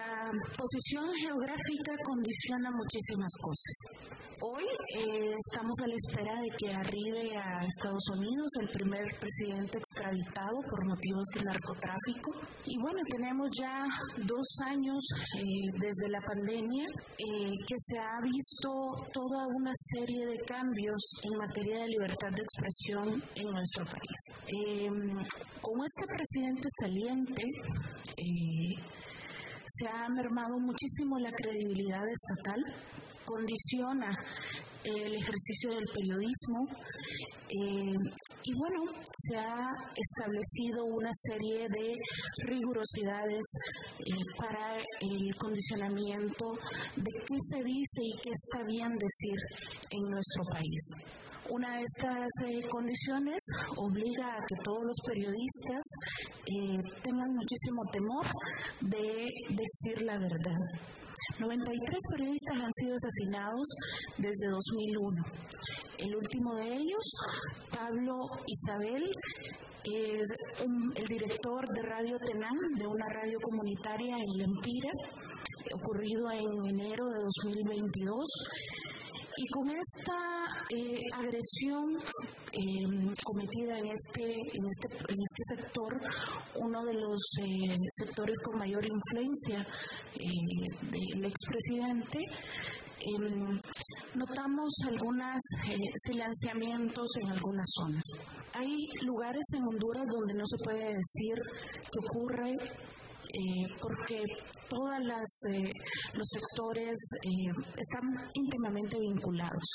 [0.57, 4.19] posición geográfica condiciona muchísimas cosas.
[4.41, 4.63] Hoy
[4.95, 10.55] eh, estamos a la espera de que arribe a Estados Unidos el primer presidente extraditado
[10.69, 12.31] por motivos de narcotráfico.
[12.65, 13.83] Y bueno, tenemos ya
[14.23, 15.03] dos años
[15.35, 15.43] eh,
[15.75, 16.85] desde la pandemia
[17.17, 18.69] eh, que se ha visto
[19.11, 24.19] toda una serie de cambios en materia de libertad de expresión en nuestro país.
[24.47, 25.19] Em,
[25.59, 27.43] con este presidente saliente,
[29.79, 32.61] se ha mermado muchísimo la credibilidad estatal
[33.23, 34.11] condiciona
[34.83, 36.67] el ejercicio del periodismo
[37.49, 38.11] eh,
[38.43, 41.95] y bueno, se ha establecido una serie de
[42.45, 43.43] rigurosidades
[43.99, 46.57] eh, para el condicionamiento
[46.95, 49.37] de qué se dice y qué está bien decir
[49.91, 51.28] en nuestro país.
[51.51, 53.41] Una de estas eh, condiciones
[53.75, 55.83] obliga a que todos los periodistas
[57.03, 58.25] tengan muchísimo temor
[58.81, 60.59] de decir la verdad.
[61.39, 63.67] 93 periodistas han sido asesinados
[64.17, 65.23] desde 2001.
[65.99, 67.11] El último de ellos,
[67.75, 69.03] Pablo Isabel,
[69.83, 70.25] es
[70.95, 74.91] el director de Radio Tenán, de una radio comunitaria en Lempira,
[75.73, 78.25] ocurrido en enero de 2022
[79.41, 80.19] y con esta
[80.75, 81.95] eh, agresión
[82.51, 85.97] em, cometida en este, en, este, en este sector,
[86.55, 89.65] uno de los eh, sectores con mayor influencia
[90.15, 90.27] eh,
[90.91, 93.57] del expresidente, em,
[94.15, 95.41] notamos algunos
[96.03, 98.03] silenciamientos en algunas zonas.
[98.55, 102.55] Hay lugares en Honduras donde no se puede decir qué ocurre
[103.79, 104.23] porque
[104.69, 104.89] todos
[105.49, 105.71] eh,
[106.13, 109.67] los sectores eh, están íntimamente vinculados.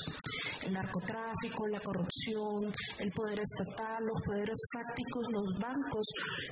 [0.63, 6.07] El narcotráfico, la corrupción, el poder estatal, los poderes fácticos, los bancos,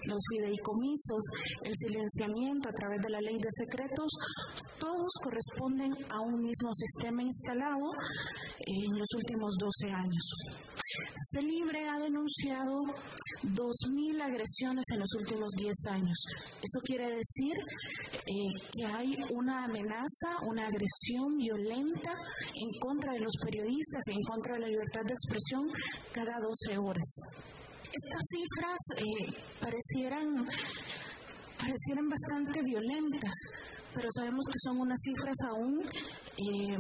[0.06, 1.22] los fideicomisos,
[1.62, 4.10] el silenciamiento a través de la ley de secretos,
[4.78, 7.86] todos corresponden a un mismo sistema instalado
[8.66, 10.81] en los últimos 12 años.
[11.40, 12.84] Libre ha denunciado
[13.42, 16.16] 2.000 agresiones en los últimos 10 años.
[16.60, 17.54] Eso quiere decir
[18.14, 22.12] eh, que hay una amenaza, una agresión violenta
[22.54, 25.66] en contra de los periodistas, en contra de la libertad de expresión
[26.12, 27.10] cada 12 horas.
[27.92, 30.46] Estas cifras eh, parecieran,
[31.58, 33.34] parecieran bastante violentas,
[33.94, 36.76] pero sabemos que son unas cifras aún eh,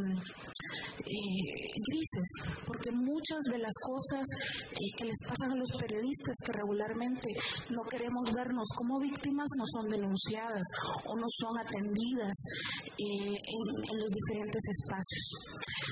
[1.04, 2.28] eh, grises,
[2.66, 4.26] porque muchas de las cosas
[4.72, 7.28] eh, que les pasan a los periodistas que regularmente
[7.70, 10.64] no queremos vernos como víctimas no son denunciadas
[11.04, 12.34] o no son atendidas
[12.98, 15.34] en, en, los diferentes espacios.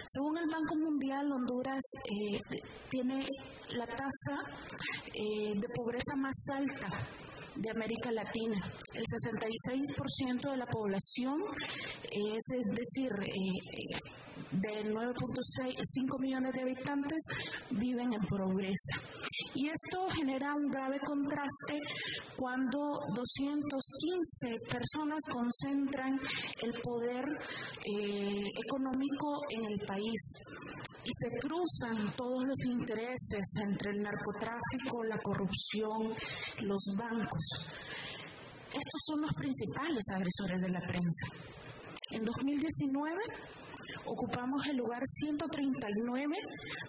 [0.06, 1.82] Según el Banco Mundial, Honduras
[2.90, 3.26] tiene
[3.76, 4.36] la tasa
[5.12, 6.88] de pobreza más alta
[7.60, 8.58] de América Latina.
[8.94, 11.42] El 66% de la población,
[12.10, 12.42] es,
[12.74, 13.98] decir, eh,
[14.52, 17.22] de 9.5 millones de habitantes
[17.70, 18.96] viven en pobreza.
[19.54, 21.78] Y esto genera un grave contraste
[22.36, 26.18] cuando 215 personas concentran
[26.62, 27.24] el poder
[27.84, 30.20] eh, económico en el país
[31.04, 36.14] y se cruzan todos los intereses entre el narcotráfico, la corrupción,
[36.60, 37.44] los bancos.
[38.68, 41.26] Estos son los principales agresores de la prensa.
[42.12, 43.16] En 2019,
[44.06, 46.36] ocupamos el lugar 139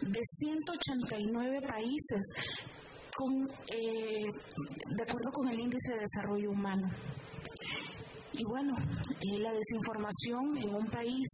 [0.02, 2.34] de 189 países
[3.16, 6.90] con, eh, de acuerdo con el índice de desarrollo humano.
[8.34, 11.28] Y bueno, eh, la desinformación en un país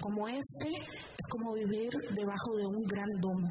[0.00, 3.48] como este es como vivir debajo de un gran domo.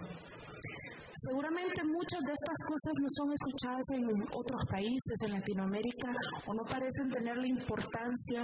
[1.14, 6.14] Seguramente muchas de estas cosas no son escuchadas en otros países, en Latinoamérica,
[6.46, 8.44] o no parecen tener la importancia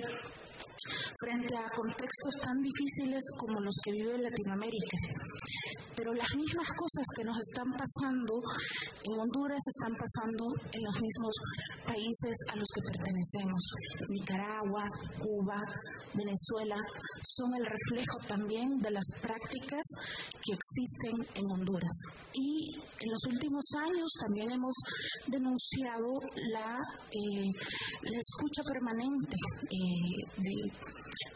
[1.20, 4.98] frente a contextos tan difíciles como los que vive Latinoamérica.
[5.96, 8.42] Pero las mismas cosas que nos están pasando
[9.04, 11.34] en Honduras están pasando en los mismos
[11.86, 13.62] países a los que pertenecemos.
[14.10, 15.62] Nicaragua, Cuba,
[16.14, 16.78] Venezuela
[17.22, 19.86] son el reflejo también de las prácticas
[20.42, 21.94] que existen en Honduras.
[22.34, 24.74] Y en los últimos años también hemos
[25.28, 26.20] denunciado
[26.52, 26.78] la,
[27.12, 27.52] eh,
[28.04, 29.36] escucha permanente
[29.72, 30.54] eh, de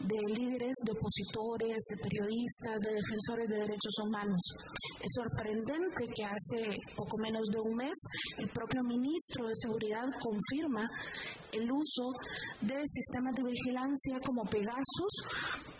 [0.00, 4.42] de líderes, de opositores, de periodistas, de defensores de derechos humanos.
[5.00, 7.96] Es sorprendente que hace poco menos de un mes
[8.38, 10.88] el propio ministro de Seguridad confirma
[11.52, 12.12] el uso
[12.60, 15.14] de sistemas de vigilancia como Pegasus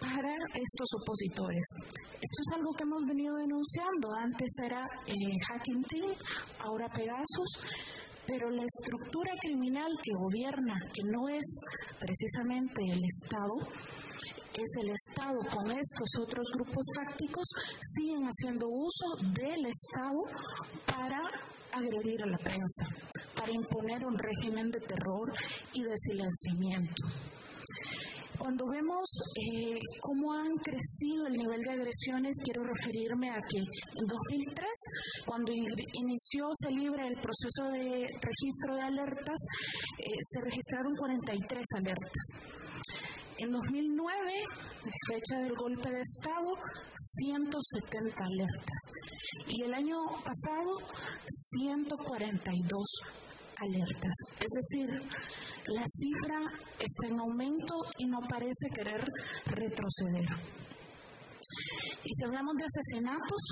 [0.00, 1.64] para estos opositores.
[2.14, 4.08] Esto es algo que hemos venido denunciando.
[4.18, 5.12] Antes era eh,
[5.48, 6.10] Hacking Team,
[6.60, 7.50] ahora Pegasus
[8.28, 11.60] pero la estructura criminal que gobierna, que no es
[11.98, 13.54] precisamente el Estado,
[14.58, 17.44] es el Estado con estos otros grupos fácticos,
[17.94, 20.22] siguen haciendo uso del Estado
[20.86, 21.20] para
[21.72, 22.86] agredir a la prensa,
[23.36, 25.32] para imponer un régimen de terror
[25.72, 27.06] y de silenciamiento.
[28.38, 29.04] Cuando vemos
[29.34, 34.66] eh, cómo han crecido el nivel de agresiones, quiero referirme a que en 2003,
[35.26, 39.38] cuando inició, se libre el proceso de registro de alertas,
[39.98, 43.27] eh, se registraron 43 alertas.
[43.40, 44.32] En 2009,
[45.06, 46.54] fecha del golpe de Estado,
[46.92, 48.80] 170 alertas.
[49.46, 50.78] Y el año pasado,
[51.24, 52.86] 142
[53.58, 54.14] alertas.
[54.40, 54.90] Es decir,
[55.68, 56.40] la cifra
[56.80, 59.06] está en aumento y no parece querer
[59.46, 60.28] retroceder.
[62.02, 63.42] Y si hablamos de asesinatos,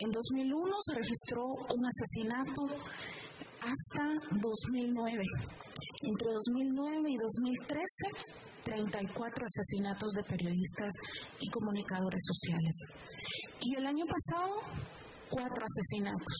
[0.00, 2.66] en 2001 se registró un asesinato
[3.62, 5.24] hasta 2009.
[6.02, 10.92] Entre 2009 y 2013, 34 asesinatos de periodistas
[11.40, 12.76] y comunicadores sociales.
[13.62, 14.60] Y el año pasado,
[15.30, 16.36] cuatro asesinatos.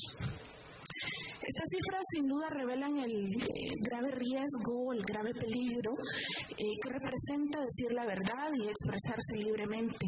[1.47, 5.93] Estas cifras sin duda revelan el eh, grave riesgo, el grave peligro
[6.51, 10.07] eh, que representa decir la verdad y expresarse libremente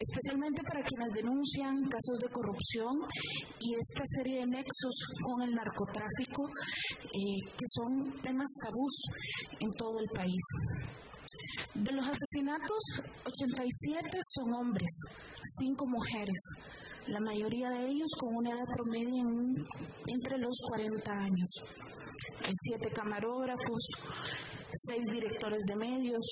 [0.00, 2.94] especialmente para quienes denuncian casos de corrupción
[3.60, 6.46] y esta serie de nexos con el narcotráfico,
[7.02, 8.94] eh, que son temas tabús
[9.58, 10.42] en todo el país.
[11.74, 12.82] De los asesinatos,
[13.24, 14.90] 87 son hombres,
[15.60, 16.40] 5 mujeres
[17.08, 19.24] la mayoría de ellos con una edad promedio
[20.06, 21.50] entre los 40 años.
[22.44, 23.80] Hay siete camarógrafos,
[24.72, 26.24] seis directores de medios,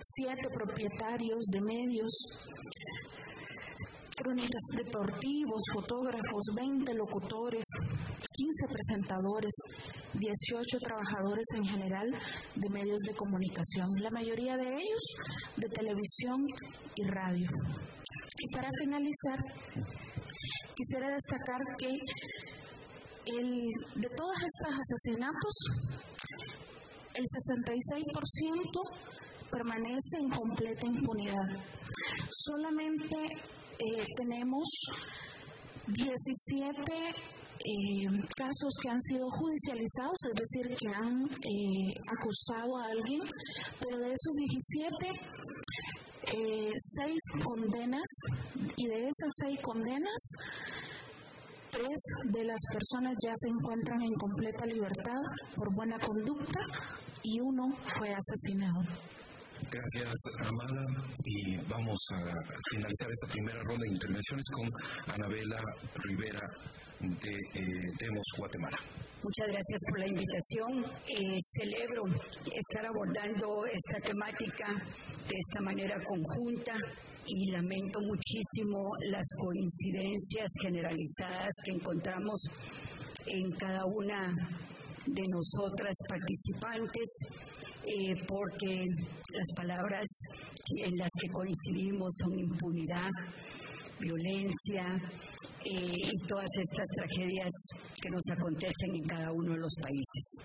[0.00, 2.10] siete propietarios de medios,
[4.16, 7.64] cronistas deportivos, fotógrafos, 20 locutores,
[8.32, 9.52] 15 presentadores,
[10.14, 12.08] 18 trabajadores en general
[12.54, 15.04] de medios de comunicación, la mayoría de ellos
[15.56, 16.46] de televisión
[16.96, 17.48] y radio.
[18.38, 19.38] Y para finalizar,
[20.74, 21.98] quisiera destacar que
[23.24, 25.54] de todos estos asesinatos,
[27.14, 28.80] el 66%
[29.50, 31.48] permanece en completa impunidad.
[32.28, 33.16] Solamente
[33.78, 34.64] eh, tenemos
[35.86, 36.92] 17
[37.66, 38.06] eh,
[38.36, 43.22] casos que han sido judicializados, es decir, que han eh, acusado a alguien,
[43.80, 45.54] pero de esos 17
[46.26, 48.06] eh, seis condenas
[48.76, 50.20] y de esas seis condenas,
[51.70, 55.20] tres de las personas ya se encuentran en completa libertad
[55.54, 56.60] por buena conducta
[57.22, 57.64] y uno
[57.98, 58.80] fue asesinado.
[59.74, 60.86] Gracias, Amada.
[61.24, 62.22] Y vamos a
[62.70, 64.68] finalizar esta primera ronda de intervenciones con
[65.12, 65.58] Anabela
[65.96, 66.46] Rivera
[67.00, 68.78] de eh, Demos Guatemala.
[69.20, 70.84] Muchas gracias por la invitación.
[71.08, 72.04] Eh, celebro
[72.54, 74.66] estar abordando esta temática
[75.26, 76.74] de esta manera conjunta
[77.26, 78.78] y lamento muchísimo
[79.10, 82.46] las coincidencias generalizadas que encontramos
[83.26, 84.30] en cada una
[85.06, 87.08] de nosotras participantes,
[87.86, 88.86] eh, porque
[89.30, 90.06] las palabras
[90.78, 93.10] en las que coincidimos son impunidad,
[94.00, 95.00] violencia,
[95.64, 97.50] eh, y todas estas tragedias
[98.02, 100.42] que nos acontecen en cada uno de los países.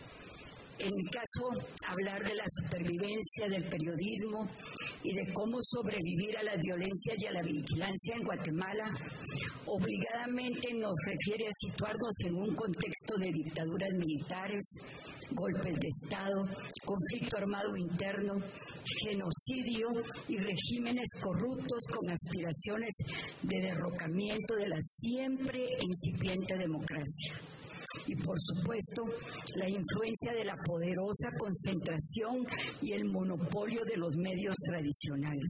[0.79, 4.47] En mi caso, hablar de la supervivencia del periodismo
[5.03, 8.85] y de cómo sobrevivir a las violencias y a la vigilancia en Guatemala
[9.65, 14.63] obligadamente nos refiere a situarnos en un contexto de dictaduras militares,
[15.31, 16.45] golpes de Estado,
[16.85, 18.33] conflicto armado interno,
[19.03, 19.87] genocidio
[20.27, 22.93] y regímenes corruptos con aspiraciones
[23.43, 27.33] de derrocamiento de la siempre incipiente democracia
[28.05, 29.03] y por supuesto
[29.55, 32.45] la influencia de la poderosa concentración
[32.81, 35.49] y el monopolio de los medios tradicionales.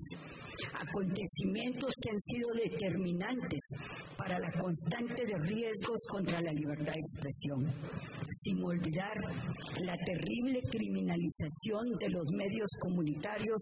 [0.73, 3.61] Acontecimientos que han sido determinantes
[4.17, 7.65] para la constante de riesgos contra la libertad de expresión,
[8.29, 9.15] sin olvidar
[9.79, 13.61] la terrible criminalización de los medios comunitarios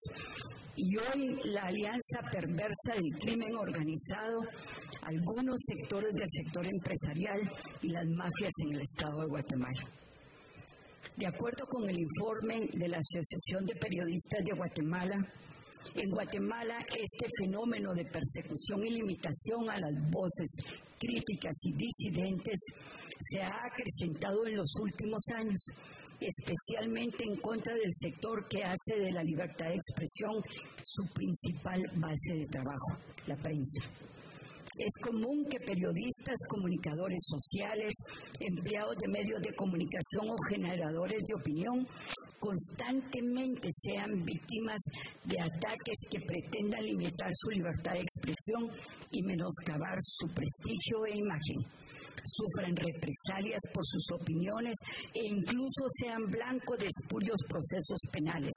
[0.76, 4.41] y hoy la alianza perversa del crimen organizado,
[5.02, 7.41] algunos sectores del sector empresarial
[7.82, 9.89] y las mafias en el estado de Guatemala.
[11.18, 15.16] De acuerdo con el informe de la Asociación de Periodistas de Guatemala,
[15.98, 20.48] En Guatemala, este fenómeno de persecución y limitación a las voces
[21.00, 22.60] críticas y disidentes
[23.32, 25.58] se ha acrecentado en los últimos años,
[26.20, 30.34] especialmente en contra del sector que hace de la libertad de expresión
[30.84, 33.82] su principal base de trabajo, la prensa.
[34.78, 37.93] Es común que periodistas, comunicadores sociales,
[38.39, 41.88] empleados de medios de comunicación o generadores de opinión
[42.40, 44.82] constantemente sean víctimas
[45.26, 48.70] de ataques que pretendan limitar su libertad de expresión
[49.12, 51.58] y menoscabar su prestigio e imagen
[52.24, 54.76] sufran represalias por sus opiniones
[55.14, 58.54] e incluso sean blanco de espurios procesos penales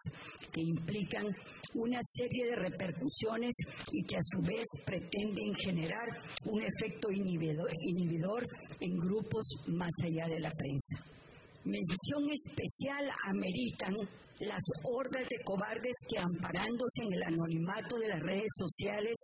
[0.53, 1.27] que implican
[1.75, 3.55] una serie de repercusiones
[3.93, 6.09] y que a su vez pretenden generar
[6.47, 8.45] un efecto inhibidor, inhibidor
[8.81, 11.20] en grupos más allá de la prensa.
[11.65, 13.95] Mención especial ameritan
[14.41, 19.15] las hordas de cobardes que amparándose en el anonimato de las redes sociales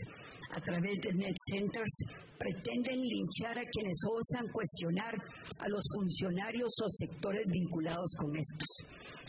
[0.50, 1.96] a través de net centers
[2.38, 5.14] pretenden linchar a quienes osan cuestionar
[5.60, 8.68] a los funcionarios o sectores vinculados con estos.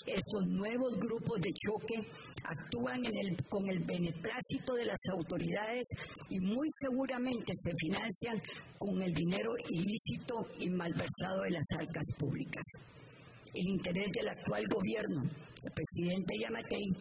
[0.06, 1.96] Estos nuevos grupos de choque
[2.44, 3.02] actúan
[3.48, 5.88] con el beneplácito de las autoridades
[6.30, 8.42] y muy seguramente se financian
[8.78, 12.97] con el dinero ilícito y malversado de las altas públicas.
[13.58, 16.94] El interés del actual gobierno, el presidente Yamatei,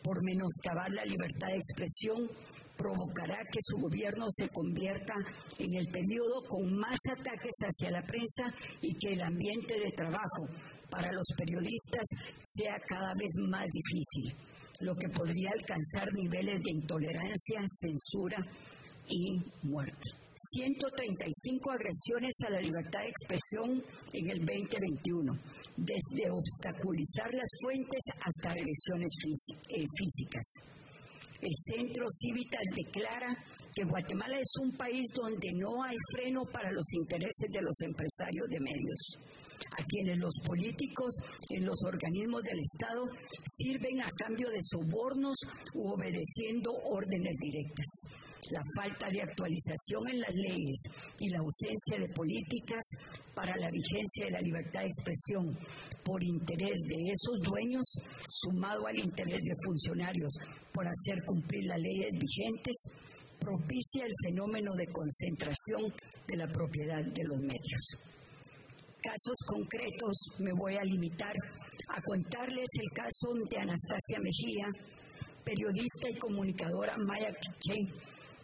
[0.00, 2.30] por menoscabar la libertad de expresión,
[2.76, 5.14] provocará que su gobierno se convierta
[5.58, 8.44] en el periodo con más ataques hacia la prensa
[8.80, 10.46] y que el ambiente de trabajo
[10.88, 12.06] para los periodistas
[12.42, 14.38] sea cada vez más difícil,
[14.86, 18.38] lo que podría alcanzar niveles de intolerancia, censura
[19.08, 20.24] y muerte.
[20.52, 25.32] 135 agresiones a la libertad de expresión en el 2021,
[25.76, 29.12] desde obstaculizar las fuentes hasta agresiones
[29.68, 30.44] eh, físicas.
[31.40, 33.36] El Centro Cívitas declara
[33.74, 38.48] que Guatemala es un país donde no hay freno para los intereses de los empresarios
[38.48, 39.18] de medios,
[39.78, 41.14] a quienes los políticos
[41.50, 43.04] en los organismos del Estado
[43.56, 45.36] sirven a cambio de sobornos
[45.74, 47.86] u obedeciendo órdenes directas.
[48.50, 50.82] La falta de actualización en las leyes
[51.18, 52.84] y la ausencia de políticas
[53.34, 55.56] para la vigencia de la libertad de expresión
[56.04, 57.84] por interés de esos dueños,
[58.28, 60.34] sumado al interés de funcionarios
[60.72, 62.76] por hacer cumplir las leyes vigentes,
[63.40, 65.92] propicia el fenómeno de concentración
[66.28, 68.13] de la propiedad de los medios.
[69.04, 71.36] Casos concretos me voy a limitar
[71.92, 74.64] a contarles el caso de Anastasia Mejía,
[75.44, 77.76] periodista y comunicadora maya quiché,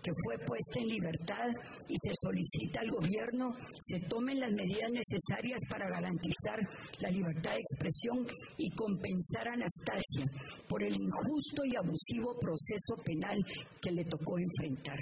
[0.03, 1.49] que fue puesta en libertad
[1.89, 6.61] y se solicita al gobierno se tomen las medidas necesarias para garantizar
[6.99, 8.27] la libertad de expresión
[8.59, 10.27] y compensar a Anastasia
[10.69, 13.39] por el injusto y abusivo proceso penal
[13.81, 14.99] que le tocó enfrentar.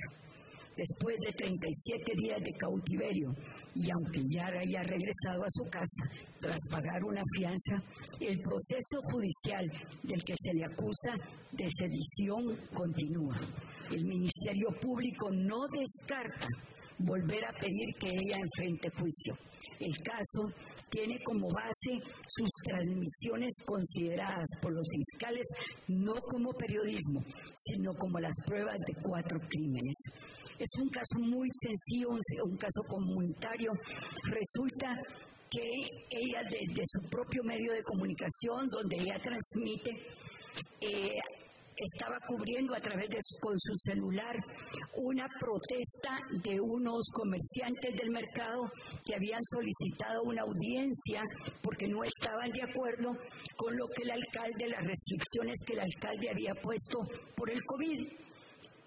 [0.78, 3.34] Después de 37 días de cautiverio
[3.74, 6.04] y aunque ya haya regresado a su casa
[6.40, 7.82] tras pagar una fianza,
[8.20, 9.66] el proceso judicial
[10.04, 11.12] del que se le acusa
[11.50, 13.40] de sedición continúa
[13.90, 16.46] el Ministerio Público no descarta
[16.98, 19.34] volver a pedir que ella enfrente juicio.
[19.80, 20.42] El caso
[20.90, 25.46] tiene como base sus transmisiones consideradas por los fiscales
[25.88, 27.20] no como periodismo,
[27.54, 29.96] sino como las pruebas de cuatro crímenes.
[30.58, 33.70] Es un caso muy sencillo, un caso comunitario.
[34.24, 34.92] Resulta
[35.50, 35.62] que
[36.10, 39.90] ella desde su propio medio de comunicación, donde ella transmite,
[40.80, 41.14] eh,
[41.78, 44.34] estaba cubriendo a través de con su celular
[44.96, 48.68] una protesta de unos comerciantes del mercado
[49.04, 51.22] que habían solicitado una audiencia
[51.62, 53.12] porque no estaban de acuerdo
[53.56, 56.98] con lo que el alcalde, las restricciones que el alcalde había puesto
[57.36, 58.08] por el COVID.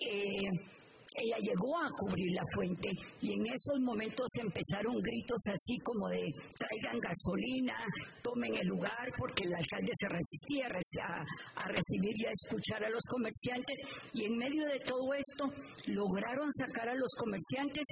[0.01, 0.70] Eh,
[1.13, 2.87] ella llegó a cubrir la fuente
[3.19, 6.23] y en esos momentos empezaron gritos así como de
[6.57, 7.75] traigan gasolina,
[8.23, 13.03] tomen el lugar, porque el alcalde se resistía a, recibir y a escuchar a los
[13.09, 13.77] comerciantes.
[14.13, 15.45] Y en medio de todo esto
[15.87, 17.85] lograron sacar a los comerciantes.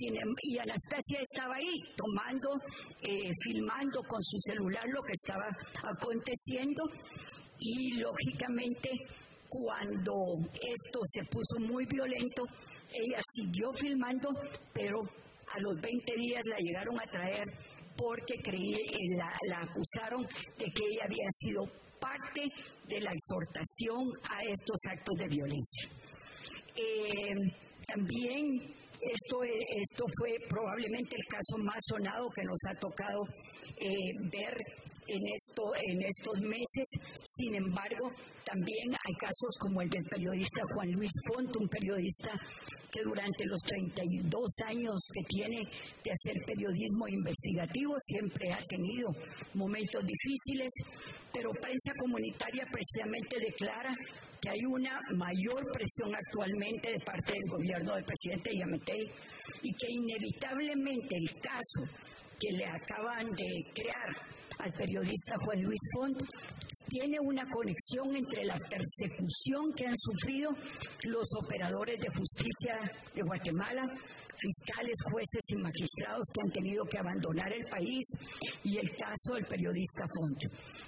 [0.00, 2.48] Em, y Anastasia estaba ahí tomando,
[3.02, 5.48] eh, filmando con su celular lo que estaba
[5.82, 6.82] aconteciendo.
[7.58, 8.90] Y lógicamente
[9.54, 10.14] cuando
[10.54, 12.42] esto se puso muy violento,
[12.90, 14.28] ella siguió filmando,
[14.72, 17.44] pero a los 20 días la llegaron a traer
[17.96, 19.16] porque creí, eh,
[19.48, 20.22] la, acusaron
[20.58, 21.62] de que ella había sido
[22.00, 22.42] parte
[22.88, 25.88] de la exhortación a estos actos de violencia.
[26.76, 27.34] Eh,
[27.86, 33.22] también esto, esto fue probablemente el caso más sonado que nos ha tocado
[33.78, 34.56] eh, ver
[35.06, 36.86] en, esto, en estos meses.
[37.22, 38.10] Sin embargo,
[38.44, 42.30] También hay casos como el del periodista Juan Luis Font, un periodista
[42.92, 45.58] que durante los 32 años que tiene
[46.04, 49.10] de hacer periodismo investigativo siempre ha tenido
[49.54, 50.72] momentos difíciles,
[51.32, 53.92] pero prensa comunitaria precisamente declara
[54.40, 59.10] que hay una mayor presión actualmente de parte del gobierno del presidente Yamatei
[59.62, 61.82] y que inevitablemente el caso
[62.38, 66.18] que le acaban de crear al periodista Juan Luis Font
[66.88, 70.50] tiene una conexión entre la persecución que han sufrido
[71.04, 72.78] los operadores de justicia
[73.14, 73.82] de Guatemala,
[74.38, 78.04] fiscales, jueces y magistrados que han tenido que abandonar el país
[78.64, 80.38] y el caso del periodista Font.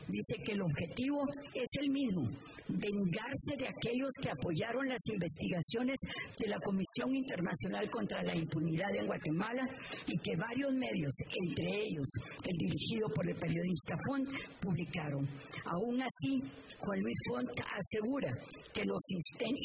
[0.09, 1.23] Dice que el objetivo
[1.55, 2.29] es el mismo,
[2.69, 5.99] vengarse de aquellos que apoyaron las investigaciones
[6.39, 9.63] de la Comisión Internacional contra la Impunidad en Guatemala
[10.07, 11.15] y que varios medios,
[11.47, 12.09] entre ellos
[12.45, 14.29] el dirigido por el periodista Font,
[14.61, 15.29] publicaron.
[15.67, 16.41] Aún así,
[16.79, 18.31] Juan Luis Font asegura
[18.73, 19.03] que los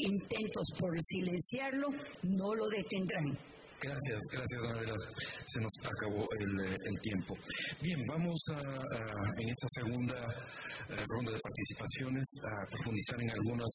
[0.06, 1.88] intentos por silenciarlo
[2.22, 3.51] no lo detendrán.
[3.82, 4.94] Gracias, gracias, Adela.
[5.44, 7.34] Se nos acabó el, tiempo.
[7.80, 8.60] Bien, vamos a,
[9.42, 10.14] en esta segunda
[10.88, 13.68] eh, ronda de participaciones a profundizar en algunos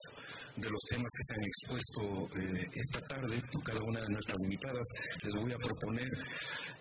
[0.55, 2.01] de los temas que se han expuesto
[2.39, 4.87] eh, esta tarde por cada una de nuestras invitadas.
[5.23, 6.07] Les voy a proponer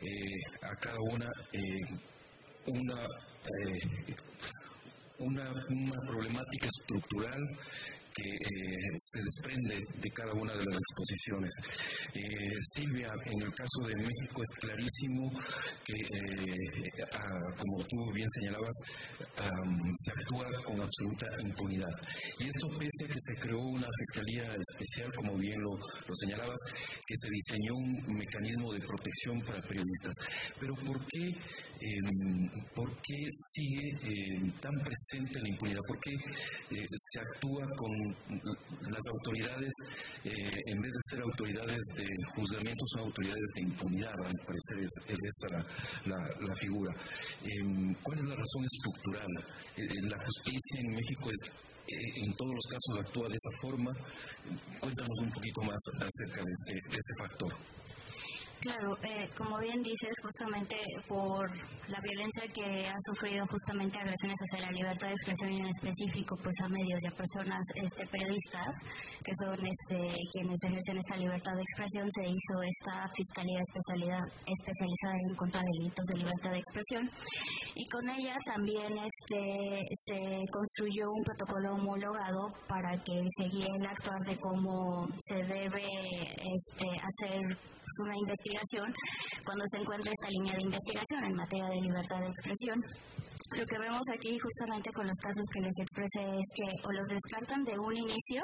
[0.03, 1.29] eh, a cada una,
[2.67, 3.07] una,
[5.19, 7.43] una problemática estructural
[8.17, 11.53] que eh, se desprende de cada una de las exposiciones.
[12.15, 15.31] Eh, Silvia, en el caso de México es clarísimo
[15.85, 16.91] que, eh,
[17.61, 18.77] como tú bien señalabas,
[19.95, 21.93] se actúa con absoluta impunidad.
[22.41, 25.77] Y esto pese a que se creó una fiscalía especial, como bien lo,
[26.15, 26.61] señalabas,
[27.07, 30.15] que se diseñó un mecanismo de protección para periodistas.
[30.59, 31.31] Pero ¿por qué,
[32.75, 33.19] ¿por qué
[33.53, 35.81] sigue em, tan presente la impunidad?
[35.87, 36.13] ¿Por qué
[36.91, 37.93] se actúa con
[38.91, 39.73] las autoridades,
[40.25, 44.93] eh, en vez de ser autoridades de juzgamiento, son autoridades de impunidad, al parecer es,
[45.09, 45.49] esa
[46.07, 46.93] la, figura.
[47.43, 49.33] Em, ¿Cuál es la razón estructural?
[49.77, 51.51] Eh, la justicia en México es
[51.89, 53.93] eh, en todos los casos actúa de esa forma.
[54.81, 57.76] Cuéntanos un poquito más acerca de este, de este factor.
[58.67, 60.75] Claro, eh, como bien dices, justamente
[61.07, 61.49] por
[61.87, 66.35] la violencia que ha sufrido justamente agresiones hacia la libertad de expresión y en específico
[66.43, 68.75] pues a medios y a personas este, periodistas
[69.23, 75.37] que son este, quienes ejercen esta libertad de expresión, se hizo esta Fiscalía especializada en
[75.37, 77.11] contra de delitos de libertad de expresión.
[77.77, 83.87] Y con ella también este, se construyó un protocolo homologado para que se guíe el
[83.87, 88.93] actuar de cómo se debe este, hacer una investigación
[89.45, 92.79] cuando se encuentra esta línea de investigación en materia de libertad de expresión.
[93.57, 97.07] Lo que vemos aquí justamente con los casos que les expresé es que o los
[97.07, 98.43] descartan de un inicio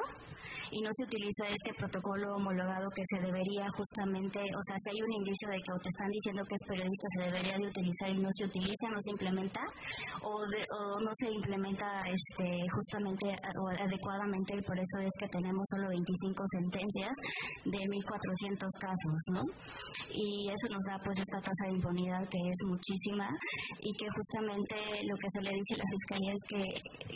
[0.73, 5.01] y no se utiliza este protocolo homologado que se debería justamente, o sea, si hay
[5.05, 8.17] un indicio de que te están diciendo que es periodista, se debería de utilizar y
[8.17, 9.61] no se utiliza, no se implementa,
[10.25, 10.33] o,
[10.99, 16.41] no se implementa este, justamente o adecuadamente, y por eso es que tenemos solo 25
[16.57, 17.13] sentencias
[17.65, 19.43] de 1.400 casos, ¿no?
[20.09, 23.29] Y eso nos da pues esta tasa de impunidad que es muchísima
[23.79, 26.61] y que justamente lo que se le dice a la Fiscalía es que,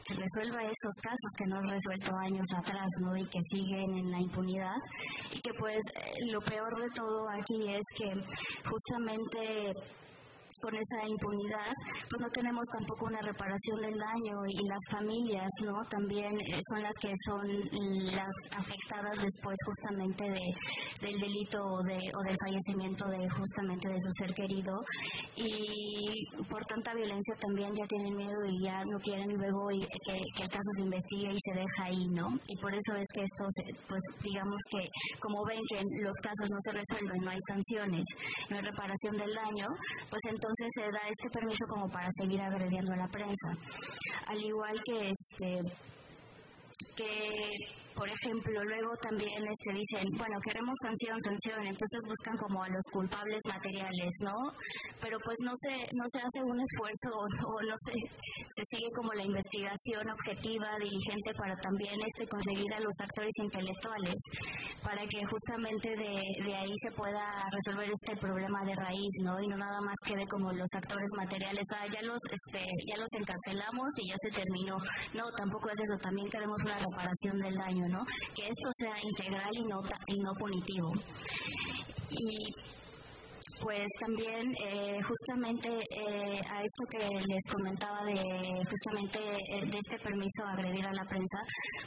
[0.06, 3.18] que resuelva esos casos que no han resuelto años atrás, ¿no?
[3.18, 4.76] Y que siguen en la impunidad.
[5.34, 8.14] Y que pues eh, lo peor de todo aquí es que
[8.70, 9.74] justamente
[10.62, 11.72] con esa impunidad,
[12.10, 15.84] pues no tenemos tampoco una reparación del daño y las familias, ¿no?
[15.90, 17.48] También eh, son las que son
[18.16, 20.46] las afectadas después justamente de,
[21.02, 24.82] del delito o, de, o del fallecimiento de justamente de su ser querido
[25.36, 30.44] y por tanta violencia también ya tienen miedo y ya no quieren luego que, que
[30.44, 32.28] el caso se investigue y se deja ahí, ¿no?
[32.48, 33.46] Y por eso es que esto,
[33.88, 34.88] pues digamos que
[35.20, 38.04] como ven que los casos no se resuelven, no hay sanciones,
[38.50, 39.68] no hay reparación del daño,
[40.10, 43.50] pues entonces entonces se da este permiso como para seguir agrediendo a la prensa.
[44.28, 45.60] Al igual que este
[46.96, 52.70] que por ejemplo, luego también este, dicen, bueno, queremos sanción, sanción, entonces buscan como a
[52.70, 54.38] los culpables materiales, ¿no?
[55.02, 57.94] Pero pues no se, no se hace un esfuerzo o, no se,
[58.54, 64.18] se sigue como la investigación objetiva, diligente para también este, conseguir a los actores intelectuales,
[64.84, 69.42] para que justamente de, de ahí se pueda resolver este problema de raíz, ¿no?
[69.42, 73.10] Y no nada más quede como los actores materiales, ah, ya los, este, ya los
[73.18, 74.78] encarcelamos y ya se terminó.
[75.18, 77.87] No, tampoco es eso, también queremos una reparación del daño,
[78.36, 80.94] que esto sea integral y no, y no punitivo.
[83.62, 89.98] Pues también eh, justamente eh, a esto que les comentaba de justamente eh, de este
[90.00, 91.40] permiso a agredir a la prensa,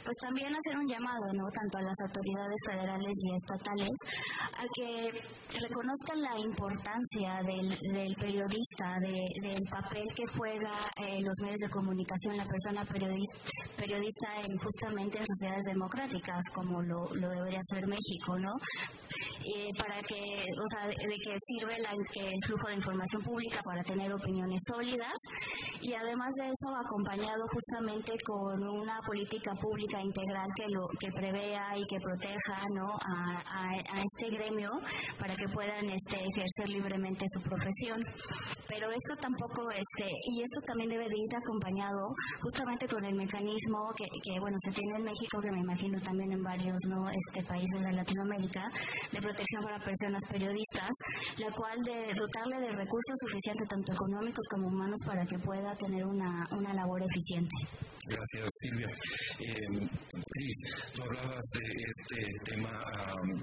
[0.03, 1.43] pues también hacer un llamado, ¿no?
[1.49, 3.89] Tanto a las autoridades federales y estatales
[4.57, 10.71] a que reconozcan la importancia del, periodista, del papel que juega
[11.19, 13.37] los medios de comunicación, la persona periodista,
[13.75, 18.53] periodista en justamente en sociedades democráticas como lo, lo debería ser México, ¿no?
[19.77, 24.11] Para que, o sea, de, que sirve la, el flujo de información pública para tener
[24.11, 25.13] opiniones sólidas
[25.81, 31.77] y además de eso acompañado justamente con una política pública integral que lo que prevea
[31.77, 32.93] y que proteja ¿no?
[32.93, 33.41] a,
[34.01, 34.71] este gremio
[35.19, 37.99] para que puedan este, ejercer libremente su profesión.
[38.67, 42.07] Pero esto tampoco, este, y esto también debe de ir acompañado
[42.41, 46.31] justamente con el mecanismo que, que bueno, se tiene en México, que me imagino también
[46.31, 47.09] en varios ¿no?
[47.09, 48.69] este, países de Latinoamérica,
[49.11, 50.89] de protección para personas periodistas,
[51.37, 56.05] la cual de dotarle de recursos suficientes, tanto económicos como humanos, para que pueda tener
[56.05, 57.55] una, una labor eficiente.
[58.07, 58.89] Gracias, Silvia.
[59.39, 59.87] Eh,
[60.31, 60.57] Cris,
[60.93, 62.71] tú hablabas de este tema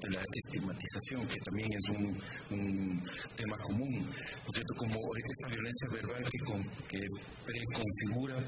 [0.02, 3.02] de la estigmatización, que también es un, un
[3.36, 4.74] tema común, ¿no es cierto?
[4.76, 7.06] Como esta violencia verbal que, que
[7.44, 8.38] preconfigura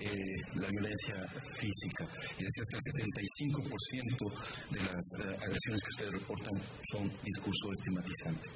[0.00, 0.12] eh,
[0.54, 1.26] la violencia
[1.58, 2.04] física.
[2.38, 4.24] Y decías que el 75%
[4.70, 6.47] de las eh, agresiones que ustedes reportan
[6.92, 8.48] son discurso estigmatizante.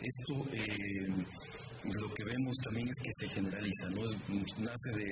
[0.00, 1.24] Esto eh,
[1.84, 4.02] lo que vemos también es que se generaliza, ¿no?
[4.58, 5.08] nace de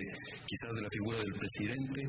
[0.46, 2.00] quizás de la figura del presidente,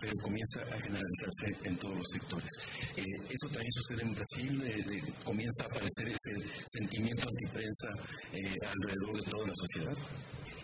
[0.00, 2.50] pero comienza a generalizarse en todos los sectores.
[2.96, 6.34] eso también sucede en Brasil, comienza a aparecer ese
[6.66, 7.88] sentimiento antiprensa
[8.34, 9.96] alrededor de toda la sociedad.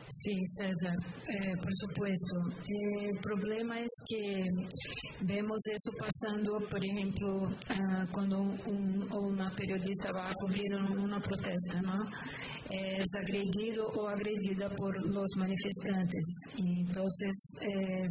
[0.08, 0.94] Sí, César,
[1.28, 2.36] eh, por supuesto.
[2.68, 4.44] Eh, el problema es que
[5.22, 11.80] vemos eso pasando, por ejemplo, ah, cuando un, una periodista va a cubrir una protesta,
[11.80, 11.94] ¿no?
[12.70, 16.24] Es agredido o agredida por los manifestantes.
[16.58, 18.08] Entonces, eh,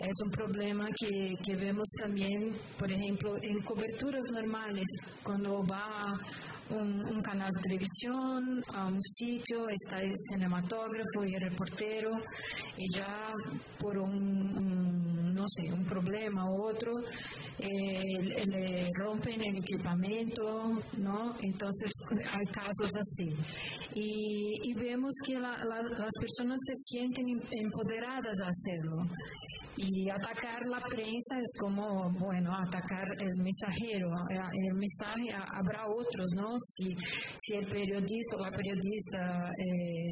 [0.00, 4.86] es un problema que, que vemos también, por ejemplo, en coberturas normales,
[5.22, 6.18] cuando va
[6.70, 12.10] un, canal de televisión, a un sitio, está el cinematógrafo y el reportero,
[12.76, 13.30] y ya
[13.78, 16.92] por un, no sé, un problema u otro,
[17.58, 21.34] le rompen el equipamiento, ¿no?
[21.40, 23.34] Entonces hay casos así.
[23.94, 29.06] Y, vemos que las personas se sienten empoderadas a hacerlo.
[29.78, 34.08] Y atacar la prensa es como, bueno, atacar el mensajero.
[34.52, 36.54] El mensaje habrá otros, ¿no?
[36.60, 36.96] Si,
[37.36, 40.10] si el periodista o la periodista eh,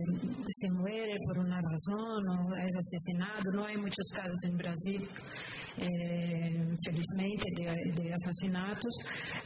[0.48, 5.08] se muere por una razón o es asesinado, no hay muchos casos en Brasil
[5.76, 8.94] eh, felizmente, de, asesinatos,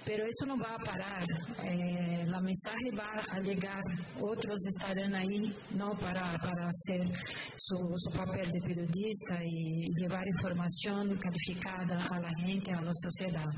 [0.04, 1.24] pero eso no va a parar.
[1.64, 3.80] Eh, la mensaje va a llegar,
[4.20, 5.90] otros estarán ahí ¿no?
[5.92, 7.06] para, para hacer
[7.56, 13.48] su, su, papel de periodista y llevar información calificada a la gente, a la sociedad.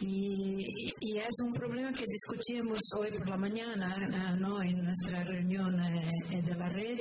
[0.00, 0.64] Y,
[1.00, 4.62] y, es un problema que discutimos hoy por la mañana ¿no?
[4.62, 6.98] en nuestra reunión eh, de la red,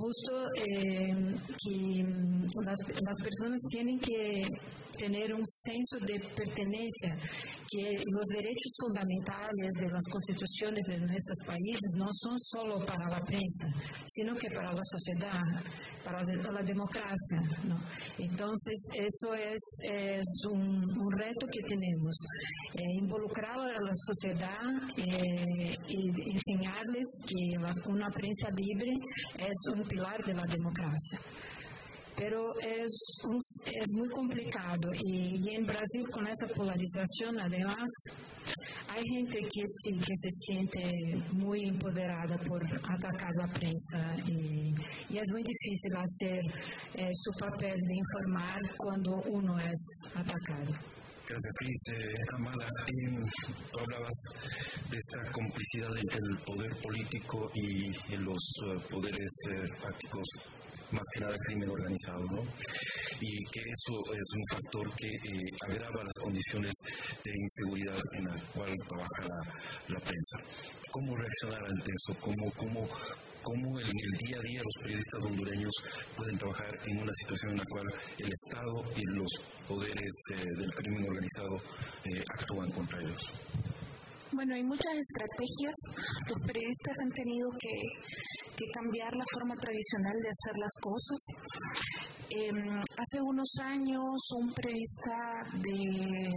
[0.00, 1.14] justo eh,
[1.62, 2.02] que
[2.64, 4.46] las, las personas tienen que
[5.00, 7.16] tener un senso de pertenencia,
[7.70, 13.20] que los derechos fundamentales de las constituciones de nuestros países no son solo para la
[13.26, 13.66] prensa,
[14.06, 15.40] sino que para la sociedad
[16.04, 17.40] para la democracia.
[17.64, 17.76] ¿no?
[18.18, 20.88] Entonces, eso es, es un,
[21.18, 22.16] reto que tenemos,
[22.74, 24.64] eh, involucrar a la sociedad
[24.96, 28.94] eh, y enseñarles que una prensa libre
[29.38, 31.18] es un pilar de la democracia
[32.20, 32.92] pero es,
[33.64, 37.88] es muy complicado y, y, en Brasil con esa polarización además
[38.88, 44.74] hay gente que, sí, que se siente muy empoderada por atacar la prensa y,
[45.08, 46.40] y es muy difícil hacer
[46.94, 50.74] eh, su papel de informar cuando uno es atacado.
[51.26, 51.82] Gracias, Cris.
[52.34, 52.66] Amada,
[53.70, 54.22] tú hablabas
[54.90, 60.26] de esta complicidad entre el poder político y los eh, poderes eh, fácticos
[60.92, 62.42] más que nada crimen organizado, ¿no?
[63.20, 66.72] Y que eso es un factor que eh, agrava las condiciones
[67.24, 69.54] de inseguridad en la cual trabaja
[69.88, 70.38] la, prensa.
[70.90, 72.18] ¿Cómo reaccionar ante eso?
[72.20, 72.88] ¿Cómo, cómo,
[73.42, 75.74] cómo en el día a día los periodistas hondureños
[76.16, 77.86] pueden trabajar en una situación en la cual
[78.18, 79.30] el Estado y los
[79.68, 81.56] poderes eh, del crimen organizado
[82.04, 83.22] eh, actúan contra ellos?
[84.32, 85.74] Bueno, hay muchas estrategias.
[86.28, 91.20] Los periodistas han tenido que cambiar la forma tradicional de hacer las cosas.
[92.30, 96.30] Em, hace unos años un periodista de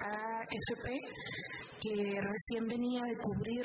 [0.00, 1.00] AFP
[1.80, 3.64] que recién venía de cubrir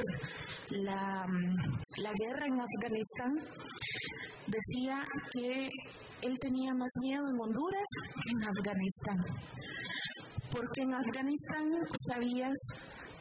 [0.70, 3.34] la guerra en Afganistán,
[4.48, 5.70] decía que
[6.22, 7.90] él tenía más miedo en Honduras
[8.24, 9.18] que en Afganistán,
[10.52, 11.72] porque en Afganistán
[12.08, 12.54] sabías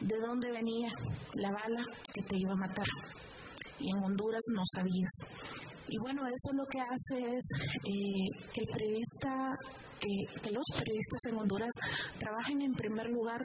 [0.03, 0.91] de dónde venía
[1.35, 1.83] la bala
[2.13, 2.85] que te iba a matar
[3.79, 5.11] y en Honduras no sabías.
[5.87, 7.45] Y bueno, eso lo que hace es
[7.83, 9.55] eh, que el periodista
[10.41, 11.71] que los periodistas en Honduras
[12.19, 13.39] trabajen en primer lugar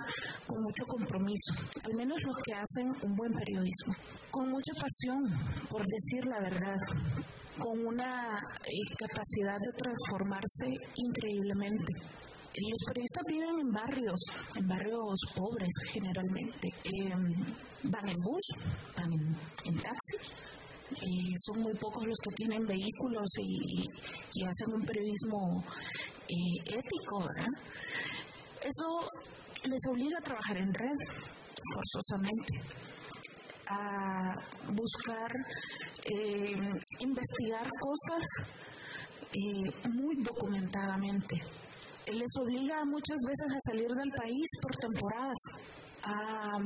[0.44, 1.52] con mucho compromiso,
[1.84, 3.94] al menos los que hacen un buen periodismo,
[4.32, 5.22] con mucha pasión
[5.70, 6.74] por decir la verdad,
[7.58, 11.92] con una eh, capacidad de transformarse increíblemente.
[12.60, 14.20] Los periodistas viven en barrios,
[14.56, 16.68] en barrios pobres generalmente.
[17.84, 18.42] van en bus,
[18.96, 20.16] van en taxi,
[21.38, 25.62] son muy pocos los que tienen vehículos y, hacen un periodismo
[26.28, 27.24] eh, ético,
[28.62, 28.84] Eso
[29.64, 30.96] les obliga a trabajar en red,
[31.74, 32.60] forzosamente,
[33.68, 34.34] a
[34.72, 35.30] buscar
[36.04, 36.56] eh,
[37.00, 38.22] investigar cosas
[39.32, 41.36] eh, muy documentadamente.
[42.12, 45.36] Les obliga muchas veces a salir del país por temporadas
[46.02, 46.58] a,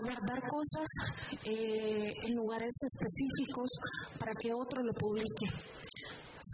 [0.00, 0.86] guardar cosas
[1.44, 3.68] eh, en lugares específicos
[4.18, 5.46] para que otro lo publique.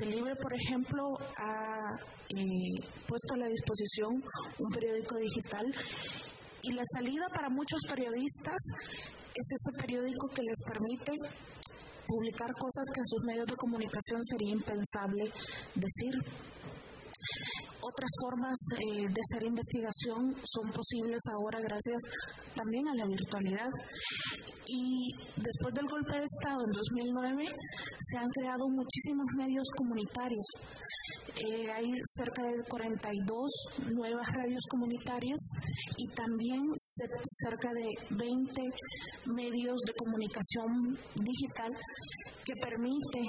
[0.07, 1.97] libre, por ejemplo, ha
[2.31, 2.75] eh,
[3.07, 4.23] puesto a la disposición
[4.59, 5.67] un periódico digital
[6.63, 8.57] y la salida para muchos periodistas
[9.35, 11.13] es este periódico que les permite
[12.07, 15.31] publicar cosas que en sus medios de comunicación sería impensable
[15.75, 16.15] decir.
[17.81, 22.01] Otras formas eh, de hacer investigación son posibles ahora gracias
[22.55, 23.71] también a la virtualidad.
[24.67, 27.45] Y después del golpe de Estado en 2009
[27.99, 30.47] se han creado muchísimos medios comunitarios.
[31.37, 33.51] Eh, hay cerca de 42
[33.93, 35.41] nuevas radios comunitarias
[35.97, 38.63] y también cerca de 20
[39.35, 41.73] medios de comunicación digital
[42.45, 43.21] que permite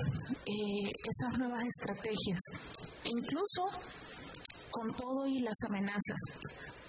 [0.45, 2.39] eh, esas nuevas estrategias.
[3.05, 3.69] Incluso
[4.71, 6.19] con todo y las amenazas.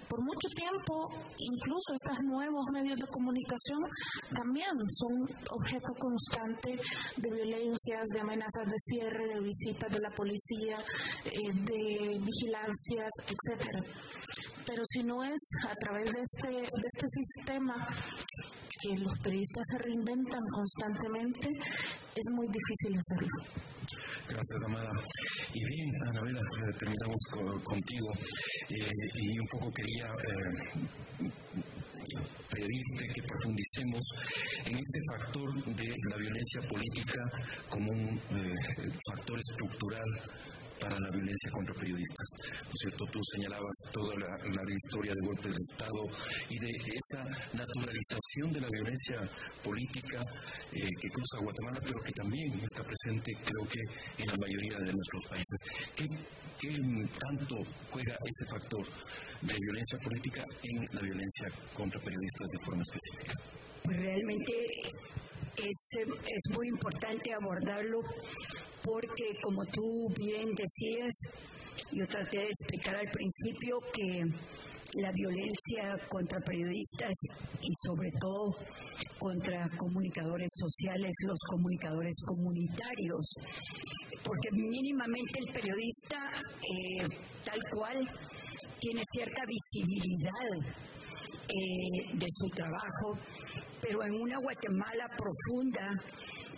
[0.09, 3.83] Por mucho tiempo, incluso estos nuevos medios de comunicación
[4.31, 6.79] también son objeto constante
[7.17, 10.79] de violencias, de amenazas de cierre, de visitas de la policía,
[11.25, 13.81] eh, de vigilancias, etcétera.
[14.64, 17.75] Pero si no es a través de este, de este sistema
[18.81, 21.49] que los periodistas se reinventan constantemente,
[22.14, 23.67] es muy difícil hacerlo.
[24.29, 24.91] Gracias, Amada.
[25.55, 28.11] Y bien, Anabela, eh, terminamos contigo
[28.70, 31.31] eh, y un poco quería eh,
[32.51, 34.03] pedirte que profundicemos
[34.66, 37.22] en este factor de la violencia política
[37.68, 38.20] como un
[39.09, 40.11] factor estructural
[40.81, 42.27] para la violencia contra periodistas.
[42.64, 43.05] ¿No es cierto?
[43.12, 46.03] Tú señalabas toda la, historia de golpes de Estado
[46.51, 47.22] y de esa
[47.55, 49.18] naturalización de la violencia
[49.62, 50.20] política
[50.72, 53.81] eh, que cruza Guatemala, pero que también está presente, creo que,
[54.22, 55.59] en la mayoría de nuestros países.
[55.97, 56.05] ¿Qué,
[56.61, 56.74] qué
[57.16, 57.57] tanto
[57.91, 58.85] juega ese factor
[59.41, 63.35] de violencia política en la violencia contra periodistas de forma específica?
[63.85, 64.53] Realmente
[65.59, 68.01] es, es muy importante abordarlo
[68.83, 71.15] porque como tú bien decías,
[71.93, 74.25] yo traté de explicar al principio que
[75.03, 77.11] la violencia contra periodistas
[77.61, 78.55] y sobre todo
[79.19, 83.35] contra comunicadores sociales, los comunicadores comunitarios,
[84.23, 86.17] porque mínimamente el periodista
[86.63, 87.07] eh,
[87.45, 88.09] tal cual
[88.81, 90.73] tiene cierta visibilidad
[91.49, 93.19] eh, de su trabajo,
[93.87, 95.89] pero en una Guatemala profunda,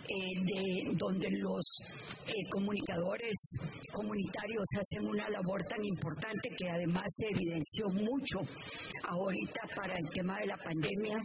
[0.09, 1.63] eh, de, donde los
[2.25, 3.35] eh, comunicadores
[3.93, 8.39] comunitarios hacen una labor tan importante que además se evidenció mucho
[9.07, 11.15] ahorita para el tema de la pandemia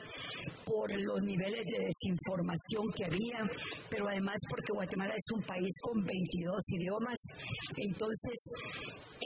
[0.67, 3.51] por los niveles de desinformación que había,
[3.89, 7.19] pero además porque Guatemala es un país con 22 idiomas,
[7.79, 8.53] entonces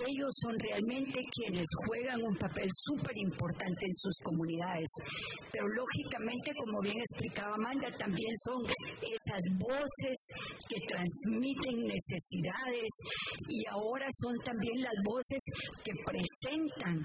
[0.07, 4.89] ellos son realmente quienes juegan un papel súper importante en sus comunidades.
[5.51, 8.63] Pero lógicamente, como bien explicaba Amanda, también son
[9.03, 10.19] esas voces
[10.69, 12.91] que transmiten necesidades
[13.49, 15.43] y ahora son también las voces
[15.85, 17.03] que presentan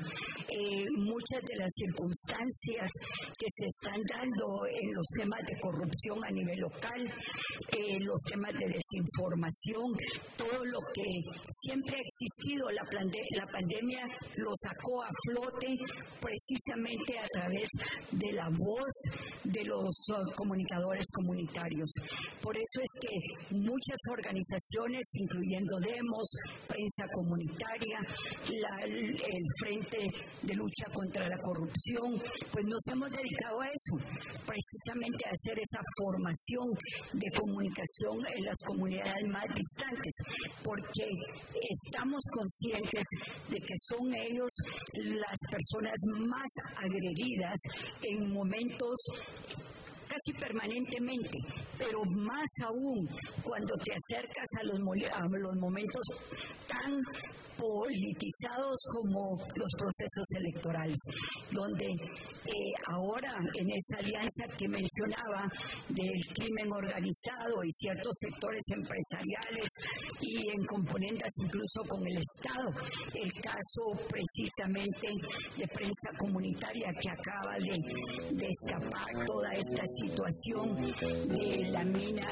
[0.50, 2.92] eh, muchas de las circunstancias
[3.38, 7.02] que se están dando en los temas de corrupción a nivel local,
[7.72, 9.88] eh, los temas de desinformación,
[10.38, 11.08] todo lo que
[11.64, 14.06] siempre ha existido, la la, pandemia
[14.38, 15.78] lo sacó a flote
[16.20, 17.70] precisamente a través
[18.12, 18.94] de la voz
[19.44, 21.90] de los uh, comunicadores comunitarios.
[22.42, 26.28] Por eso es que muchas organizaciones, incluyendo Demos,
[26.68, 27.98] Prensa Comunitaria,
[28.50, 30.10] el Frente
[30.42, 32.20] de Lucha contra la Corrupción,
[32.52, 33.96] pues nos hemos dedicado a eso,
[34.46, 36.68] precisamente a hacer esa formación
[37.14, 40.14] de comunicación en las comunidades más distantes,
[40.64, 41.08] porque
[41.70, 42.73] estamos conscientes
[43.50, 44.50] de que son ellos
[44.96, 45.94] las personas
[46.28, 47.60] más agredidas
[48.02, 48.96] en momentos
[50.08, 51.38] casi permanentemente,
[51.78, 53.08] pero más aún
[53.44, 56.04] cuando te acercas a los, momentos
[56.68, 57.02] tan
[57.64, 61.00] politizados como los procesos electorales,
[61.52, 62.52] donde eh,
[62.92, 65.48] ahora en esa alianza que mencionaba
[65.88, 69.70] del crimen organizado y ciertos sectores empresariales
[70.20, 72.70] y en componentes incluso con el Estado,
[73.14, 75.08] el caso precisamente
[75.58, 80.76] de prensa comunitaria que acaba de, escapar toda esta situación
[81.30, 82.28] de la mina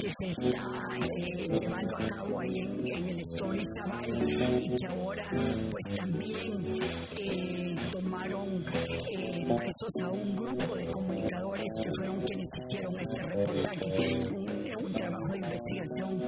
[0.00, 0.64] que se está
[0.96, 4.30] eh, llevando a cabo ahí en, en el Story Zaval
[4.62, 5.24] y que ahora
[5.70, 6.80] pues también
[7.18, 8.64] eh, tomaron
[9.10, 13.86] eh, presos a un grupo de comunicadores que fueron quienes hicieron este reportaje,
[14.32, 16.20] un, trabajo de investigación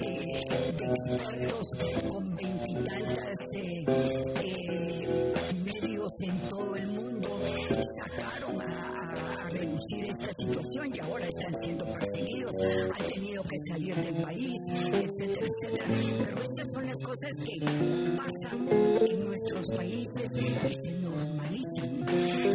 [0.00, 0.40] eh,
[0.78, 1.68] de expertos
[2.08, 3.38] con veintitantas
[5.64, 7.38] medios en todo el mundo,
[7.98, 9.05] sacaron a
[9.86, 12.52] reducir esta situación y ahora están siendo perseguidos,
[12.98, 15.84] han tenido que salir del país, etcétera, etcétera.
[16.24, 17.60] Pero estas son las cosas que
[18.16, 18.68] pasan
[19.08, 22.06] en nuestros países y se normalizan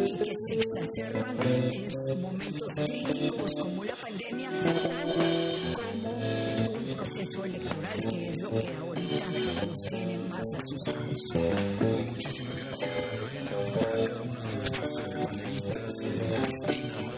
[0.08, 4.50] y que se exacerban en momentos críticos como la pandemia,
[5.74, 9.26] como un proceso electoral que es lo que ahorita
[9.68, 11.22] nos tiene más asustados.
[12.12, 17.11] Muchísimas gracias, Lorena, a cada uno de nuestros panelistas, Cristina,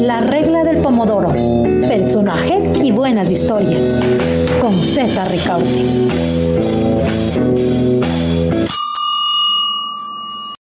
[0.00, 1.32] La regla del pomodoro.
[1.88, 3.98] Personajes y buenas historias.
[4.60, 6.14] Con César Ricaute.